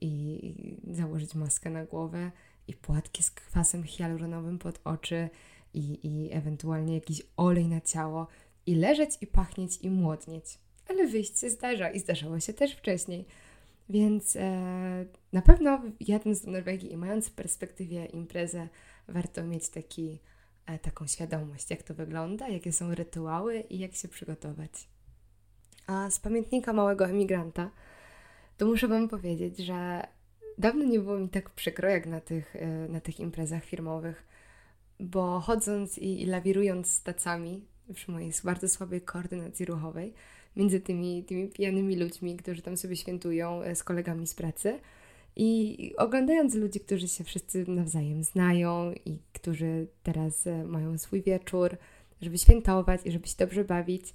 i 0.00 0.54
założyć 0.90 1.34
maskę 1.34 1.70
na 1.70 1.84
głowę 1.84 2.30
i 2.68 2.74
płatki 2.74 3.22
z 3.22 3.30
kwasem 3.30 3.84
hialuronowym 3.84 4.58
pod 4.58 4.80
oczy 4.84 5.28
i, 5.74 5.98
i 6.06 6.32
ewentualnie 6.32 6.94
jakiś 6.94 7.22
olej 7.36 7.68
na 7.68 7.80
ciało 7.80 8.26
i 8.68 8.74
leżeć 8.74 9.10
i 9.20 9.26
pachnieć 9.26 9.78
i 9.82 9.90
młodnieć. 9.90 10.58
Ale 10.88 11.06
wyjść 11.06 11.40
się 11.40 11.50
zdarza 11.50 11.90
i 11.90 12.00
zdarzało 12.00 12.40
się 12.40 12.52
też 12.52 12.72
wcześniej. 12.72 13.24
Więc 13.88 14.36
e, 14.36 14.40
na 15.32 15.42
pewno 15.42 15.82
jadąc 16.00 16.44
do 16.44 16.50
Norwegii 16.50 16.92
i 16.92 16.96
mając 16.96 17.28
w 17.28 17.32
perspektywie 17.32 18.04
imprezę, 18.04 18.68
warto 19.08 19.44
mieć 19.44 19.68
taki, 19.68 20.18
e, 20.66 20.78
taką 20.78 21.06
świadomość, 21.06 21.70
jak 21.70 21.82
to 21.82 21.94
wygląda, 21.94 22.48
jakie 22.48 22.72
są 22.72 22.94
rytuały 22.94 23.60
i 23.60 23.78
jak 23.78 23.94
się 23.94 24.08
przygotować. 24.08 24.88
A 25.86 26.10
z 26.10 26.20
pamiętnika 26.20 26.72
małego 26.72 27.06
emigranta, 27.06 27.70
to 28.56 28.66
muszę 28.66 28.88
Wam 28.88 29.08
powiedzieć, 29.08 29.58
że 29.58 30.06
dawno 30.58 30.84
nie 30.84 31.00
było 31.00 31.18
mi 31.18 31.28
tak 31.28 31.50
przykro 31.50 31.88
jak 31.88 32.06
na 32.06 32.20
tych, 32.20 32.56
e, 32.56 32.66
na 32.66 33.00
tych 33.00 33.20
imprezach 33.20 33.64
firmowych, 33.64 34.26
bo 35.00 35.40
chodząc 35.40 35.98
i, 35.98 36.22
i 36.22 36.26
lawirując 36.26 36.90
z 36.90 37.02
tacami 37.02 37.66
przy 37.94 38.10
mojej 38.10 38.32
bardzo 38.44 38.68
słabej 38.68 39.00
koordynacji 39.00 39.66
ruchowej, 39.66 40.14
między 40.56 40.80
tymi, 40.80 41.24
tymi 41.24 41.48
pijanymi 41.48 41.96
ludźmi, 41.96 42.36
którzy 42.36 42.62
tam 42.62 42.76
sobie 42.76 42.96
świętują 42.96 43.62
e, 43.62 43.74
z 43.74 43.84
kolegami 43.84 44.26
z 44.26 44.34
pracy. 44.34 44.80
I 45.36 45.94
oglądając 45.96 46.54
ludzi, 46.54 46.80
którzy 46.80 47.08
się 47.08 47.24
wszyscy 47.24 47.64
nawzajem 47.68 48.24
znają 48.24 48.92
i 49.04 49.18
którzy 49.32 49.86
teraz 50.02 50.46
e, 50.46 50.64
mają 50.64 50.98
swój 50.98 51.22
wieczór, 51.22 51.76
żeby 52.22 52.38
świętować 52.38 53.00
i 53.04 53.10
żeby 53.12 53.28
się 53.28 53.34
dobrze 53.38 53.64
bawić, 53.64 54.14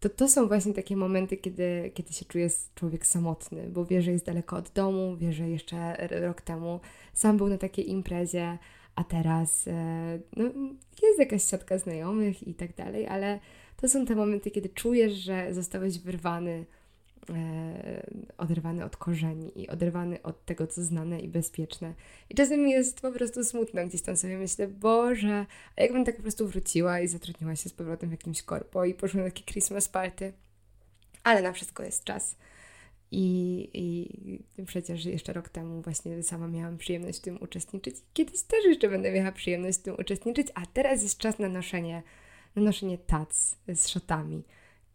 to 0.00 0.08
to 0.08 0.28
są 0.28 0.48
właśnie 0.48 0.74
takie 0.74 0.96
momenty, 0.96 1.36
kiedy, 1.36 1.90
kiedy 1.94 2.12
się 2.12 2.24
czuje 2.24 2.48
człowiek 2.74 3.06
samotny, 3.06 3.68
bo 3.70 3.84
wie, 3.84 4.02
że 4.02 4.12
jest 4.12 4.26
daleko 4.26 4.56
od 4.56 4.70
domu, 4.70 5.16
wie, 5.16 5.32
że 5.32 5.48
jeszcze 5.48 6.08
rok 6.10 6.40
temu 6.40 6.80
sam 7.12 7.36
był 7.36 7.48
na 7.48 7.58
takiej 7.58 7.90
imprezie, 7.90 8.58
a 8.98 9.04
teraz 9.04 9.68
e, 9.68 10.18
no, 10.36 10.44
jest 11.02 11.18
jakaś 11.18 11.44
siatka 11.44 11.78
znajomych 11.78 12.48
i 12.48 12.54
tak 12.54 12.74
dalej, 12.74 13.06
ale 13.06 13.40
to 13.76 13.88
są 13.88 14.06
te 14.06 14.14
momenty, 14.14 14.50
kiedy 14.50 14.68
czujesz, 14.68 15.12
że 15.12 15.54
zostałeś 15.54 15.98
wyrwany, 15.98 16.64
e, 17.30 18.06
oderwany 18.38 18.84
od 18.84 18.96
korzeni 18.96 19.62
i 19.62 19.68
oderwany 19.68 20.22
od 20.22 20.44
tego, 20.44 20.66
co 20.66 20.82
znane 20.82 21.20
i 21.20 21.28
bezpieczne. 21.28 21.94
I 22.30 22.34
czasem 22.34 22.68
jest 22.68 23.00
po 23.00 23.12
prostu 23.12 23.44
smutno, 23.44 23.86
gdzieś 23.86 24.02
tam 24.02 24.16
sobie 24.16 24.38
myślę, 24.38 24.68
Boże, 24.68 25.46
a 25.76 25.82
jakbym 25.82 26.04
tak 26.04 26.16
po 26.16 26.22
prostu 26.22 26.48
wróciła 26.48 27.00
i 27.00 27.08
zatrudniła 27.08 27.56
się 27.56 27.68
z 27.68 27.72
powrotem 27.72 28.08
w 28.08 28.12
jakimś 28.12 28.42
korpo 28.42 28.84
i 28.84 28.94
poszła 28.94 29.20
na 29.20 29.26
taki 29.26 29.44
Christmas 29.44 29.88
party. 29.88 30.32
Ale 31.24 31.42
na 31.42 31.52
wszystko 31.52 31.82
jest 31.82 32.04
czas. 32.04 32.36
I, 33.10 33.70
I 33.74 34.64
przecież 34.64 35.04
jeszcze 35.04 35.32
rok 35.32 35.48
temu 35.48 35.82
właśnie 35.82 36.22
sama 36.22 36.48
miałam 36.48 36.78
przyjemność 36.78 37.18
w 37.18 37.22
tym 37.22 37.42
uczestniczyć. 37.42 37.96
Kiedyś 38.12 38.42
też 38.42 38.64
jeszcze 38.64 38.88
będę 38.88 39.12
miała 39.12 39.32
przyjemność 39.32 39.78
w 39.78 39.82
tym 39.82 39.94
uczestniczyć, 39.98 40.48
a 40.54 40.66
teraz 40.66 41.02
jest 41.02 41.18
czas 41.18 41.38
na 41.38 41.48
noszenie 41.48 42.02
noszenie 42.56 42.98
tac 42.98 43.56
z 43.74 43.88
szotami 43.88 44.42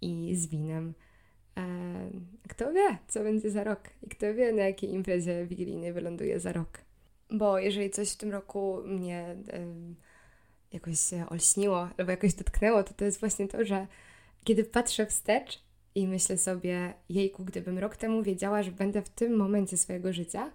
i 0.01 0.35
z 0.35 0.47
winem. 0.47 0.93
E, 1.57 1.63
kto 2.49 2.73
wie, 2.73 2.97
co 3.07 3.23
będzie 3.23 3.51
za 3.51 3.63
rok 3.63 3.79
i 4.03 4.09
kto 4.09 4.33
wie, 4.33 4.53
na 4.53 4.63
jakiej 4.63 4.93
imprezie 4.93 5.45
wigilijnej 5.45 5.93
wyląduje 5.93 6.39
za 6.39 6.53
rok. 6.53 6.81
Bo 7.31 7.59
jeżeli 7.59 7.89
coś 7.89 8.11
w 8.11 8.17
tym 8.17 8.31
roku 8.31 8.81
mnie 8.85 9.35
jakoś 10.71 10.97
olśniło 11.29 11.89
albo 11.97 12.11
jakoś 12.11 12.33
dotknęło, 12.33 12.83
to 12.83 12.93
to 12.93 13.05
jest 13.05 13.19
właśnie 13.19 13.47
to, 13.47 13.65
że 13.65 13.87
kiedy 14.43 14.63
patrzę 14.63 15.05
wstecz 15.05 15.62
i 15.95 16.07
myślę 16.07 16.37
sobie, 16.37 16.93
jejku, 17.09 17.45
gdybym 17.45 17.77
rok 17.77 17.97
temu 17.97 18.23
wiedziała, 18.23 18.63
że 18.63 18.71
będę 18.71 19.01
w 19.01 19.09
tym 19.09 19.35
momencie 19.35 19.77
swojego 19.77 20.13
życia, 20.13 20.51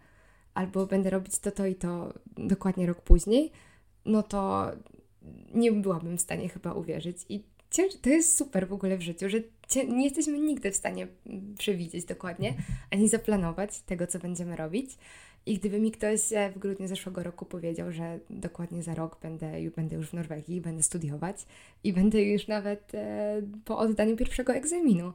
albo 0.54 0.86
będę 0.86 1.10
robić 1.10 1.38
to, 1.38 1.50
to 1.50 1.66
i 1.66 1.74
to 1.74 2.14
dokładnie 2.36 2.86
rok 2.86 3.00
później, 3.00 3.52
no 4.04 4.22
to 4.22 4.70
nie 5.54 5.72
byłabym 5.72 6.18
w 6.18 6.20
stanie 6.20 6.48
chyba 6.48 6.72
uwierzyć. 6.72 7.16
I 7.28 7.42
to 8.02 8.10
jest 8.10 8.38
super 8.38 8.68
w 8.68 8.72
ogóle 8.72 8.96
w 8.98 9.02
życiu, 9.02 9.28
że 9.28 9.38
nie 9.88 10.04
jesteśmy 10.04 10.38
nigdy 10.38 10.70
w 10.70 10.76
stanie 10.76 11.08
przewidzieć 11.58 12.04
dokładnie, 12.04 12.54
ani 12.90 13.08
zaplanować 13.08 13.80
tego, 13.80 14.06
co 14.06 14.18
będziemy 14.18 14.56
robić. 14.56 14.90
I 15.48 15.58
gdyby 15.58 15.80
mi 15.80 15.90
ktoś 15.90 16.20
w 16.54 16.58
grudniu 16.58 16.88
zeszłego 16.88 17.22
roku 17.22 17.44
powiedział, 17.44 17.92
że 17.92 18.20
dokładnie 18.30 18.82
za 18.82 18.94
rok 18.94 19.18
będę, 19.22 19.52
będę 19.76 19.96
już 19.96 20.10
w 20.10 20.12
Norwegii, 20.12 20.60
będę 20.60 20.82
studiować 20.82 21.46
i 21.84 21.92
będę 21.92 22.22
już 22.22 22.48
nawet 22.48 22.94
e, 22.94 23.42
po 23.64 23.78
oddaniu 23.78 24.16
pierwszego 24.16 24.54
egzaminu 24.54 25.12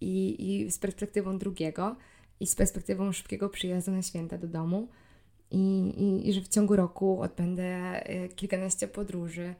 i, 0.00 0.36
i 0.38 0.70
z 0.70 0.78
perspektywą 0.78 1.38
drugiego 1.38 1.96
i 2.40 2.46
z 2.46 2.54
perspektywą 2.54 3.12
szybkiego 3.12 3.48
przyjazdu 3.48 3.92
na 3.92 4.02
święta 4.02 4.38
do 4.38 4.48
domu, 4.48 4.88
i, 5.50 5.88
i, 5.96 6.28
i 6.28 6.32
że 6.32 6.40
w 6.40 6.48
ciągu 6.48 6.76
roku 6.76 7.20
odbędę 7.20 7.62
e, 7.62 8.28
kilkanaście 8.28 8.88
podróży 8.88 9.54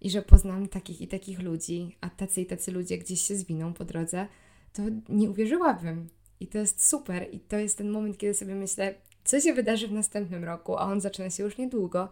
i 0.00 0.10
że 0.10 0.22
poznam 0.22 0.68
takich 0.68 1.00
i 1.00 1.08
takich 1.08 1.42
ludzi, 1.42 1.96
a 2.00 2.10
tacy 2.10 2.40
i 2.40 2.46
tacy 2.46 2.72
ludzie 2.72 2.98
gdzieś 2.98 3.20
się 3.20 3.36
zwiną 3.36 3.72
po 3.72 3.84
drodze, 3.84 4.26
to 4.72 4.82
nie 5.08 5.30
uwierzyłabym. 5.30 6.08
I 6.40 6.46
to 6.46 6.58
jest 6.58 6.88
super. 6.88 7.28
I 7.32 7.40
to 7.40 7.56
jest 7.56 7.78
ten 7.78 7.90
moment, 7.90 8.18
kiedy 8.18 8.34
sobie 8.34 8.54
myślę, 8.54 8.94
co 9.24 9.40
się 9.40 9.54
wydarzy 9.54 9.88
w 9.88 9.92
następnym 9.92 10.44
roku, 10.44 10.76
a 10.76 10.80
on 10.80 11.00
zaczyna 11.00 11.30
się 11.30 11.42
już 11.42 11.58
niedługo. 11.58 12.08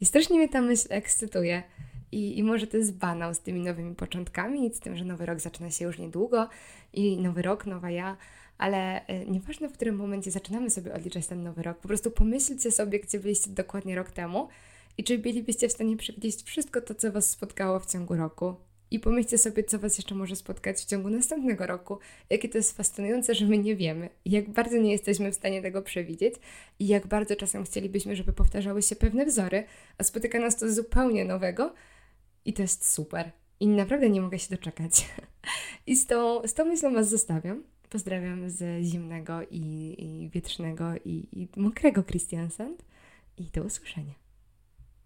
I 0.00 0.06
strasznie 0.06 0.38
mnie 0.38 0.48
ta 0.48 0.60
myśl 0.60 0.86
ekscytuje. 0.90 1.62
I, 2.12 2.38
I 2.38 2.42
może 2.42 2.66
to 2.66 2.76
jest 2.76 2.94
banał 2.94 3.34
z 3.34 3.40
tymi 3.40 3.60
nowymi 3.60 3.94
początkami 3.94 4.74
z 4.74 4.80
tym, 4.80 4.96
że 4.96 5.04
nowy 5.04 5.26
rok 5.26 5.40
zaczyna 5.40 5.70
się 5.70 5.84
już 5.84 5.98
niedługo 5.98 6.48
i 6.92 7.16
nowy 7.16 7.42
rok, 7.42 7.66
nowa 7.66 7.90
ja, 7.90 8.16
ale 8.58 9.06
e, 9.06 9.26
nieważne 9.26 9.68
w 9.68 9.72
którym 9.72 9.96
momencie 9.96 10.30
zaczynamy 10.30 10.70
sobie 10.70 10.94
odliczać 10.94 11.26
ten 11.26 11.42
nowy 11.42 11.62
rok, 11.62 11.78
po 11.78 11.88
prostu 11.88 12.10
pomyślcie 12.10 12.70
sobie, 12.70 13.00
gdzie 13.00 13.20
byliście 13.20 13.50
dokładnie 13.50 13.96
rok 13.96 14.10
temu 14.10 14.48
i 14.98 15.04
czy 15.04 15.18
bylibyście 15.18 15.68
w 15.68 15.72
stanie 15.72 15.96
przewidzieć 15.96 16.42
wszystko 16.42 16.80
to, 16.80 16.94
co 16.94 17.12
Was 17.12 17.30
spotkało 17.30 17.80
w 17.80 17.86
ciągu 17.86 18.16
roku. 18.16 18.54
I 18.90 19.00
pomyślcie 19.00 19.38
sobie, 19.38 19.64
co 19.64 19.78
Was 19.78 19.98
jeszcze 19.98 20.14
może 20.14 20.36
spotkać 20.36 20.76
w 20.76 20.84
ciągu 20.84 21.10
następnego 21.10 21.66
roku. 21.66 21.98
Jakie 22.30 22.48
to 22.48 22.58
jest 22.58 22.76
fascynujące, 22.76 23.34
że 23.34 23.46
my 23.46 23.58
nie 23.58 23.76
wiemy. 23.76 24.08
Jak 24.24 24.50
bardzo 24.50 24.76
nie 24.76 24.92
jesteśmy 24.92 25.32
w 25.32 25.34
stanie 25.34 25.62
tego 25.62 25.82
przewidzieć. 25.82 26.34
I 26.78 26.86
jak 26.86 27.06
bardzo 27.06 27.36
czasem 27.36 27.64
chcielibyśmy, 27.64 28.16
żeby 28.16 28.32
powtarzały 28.32 28.82
się 28.82 28.96
pewne 28.96 29.26
wzory, 29.26 29.64
a 29.98 30.04
spotyka 30.04 30.38
nas 30.38 30.56
to 30.56 30.72
zupełnie 30.72 31.24
nowego. 31.24 31.74
I 32.44 32.52
to 32.52 32.62
jest 32.62 32.92
super. 32.92 33.30
I 33.60 33.66
naprawdę 33.66 34.10
nie 34.10 34.20
mogę 34.20 34.38
się 34.38 34.56
doczekać. 34.56 35.08
I 35.86 35.96
z 35.96 36.06
tą, 36.06 36.46
z 36.48 36.54
tą 36.54 36.64
myślą 36.64 36.94
Was 36.94 37.08
zostawiam. 37.08 37.62
Pozdrawiam 37.90 38.50
z 38.50 38.84
zimnego 38.84 39.40
i, 39.50 39.94
i 39.98 40.28
wietrznego 40.28 40.92
i, 41.04 41.26
i 41.32 41.48
mokrego 41.56 42.02
Christiansand 42.02 42.84
i 43.38 43.44
do 43.44 43.62
usłyszenia. 43.62 44.19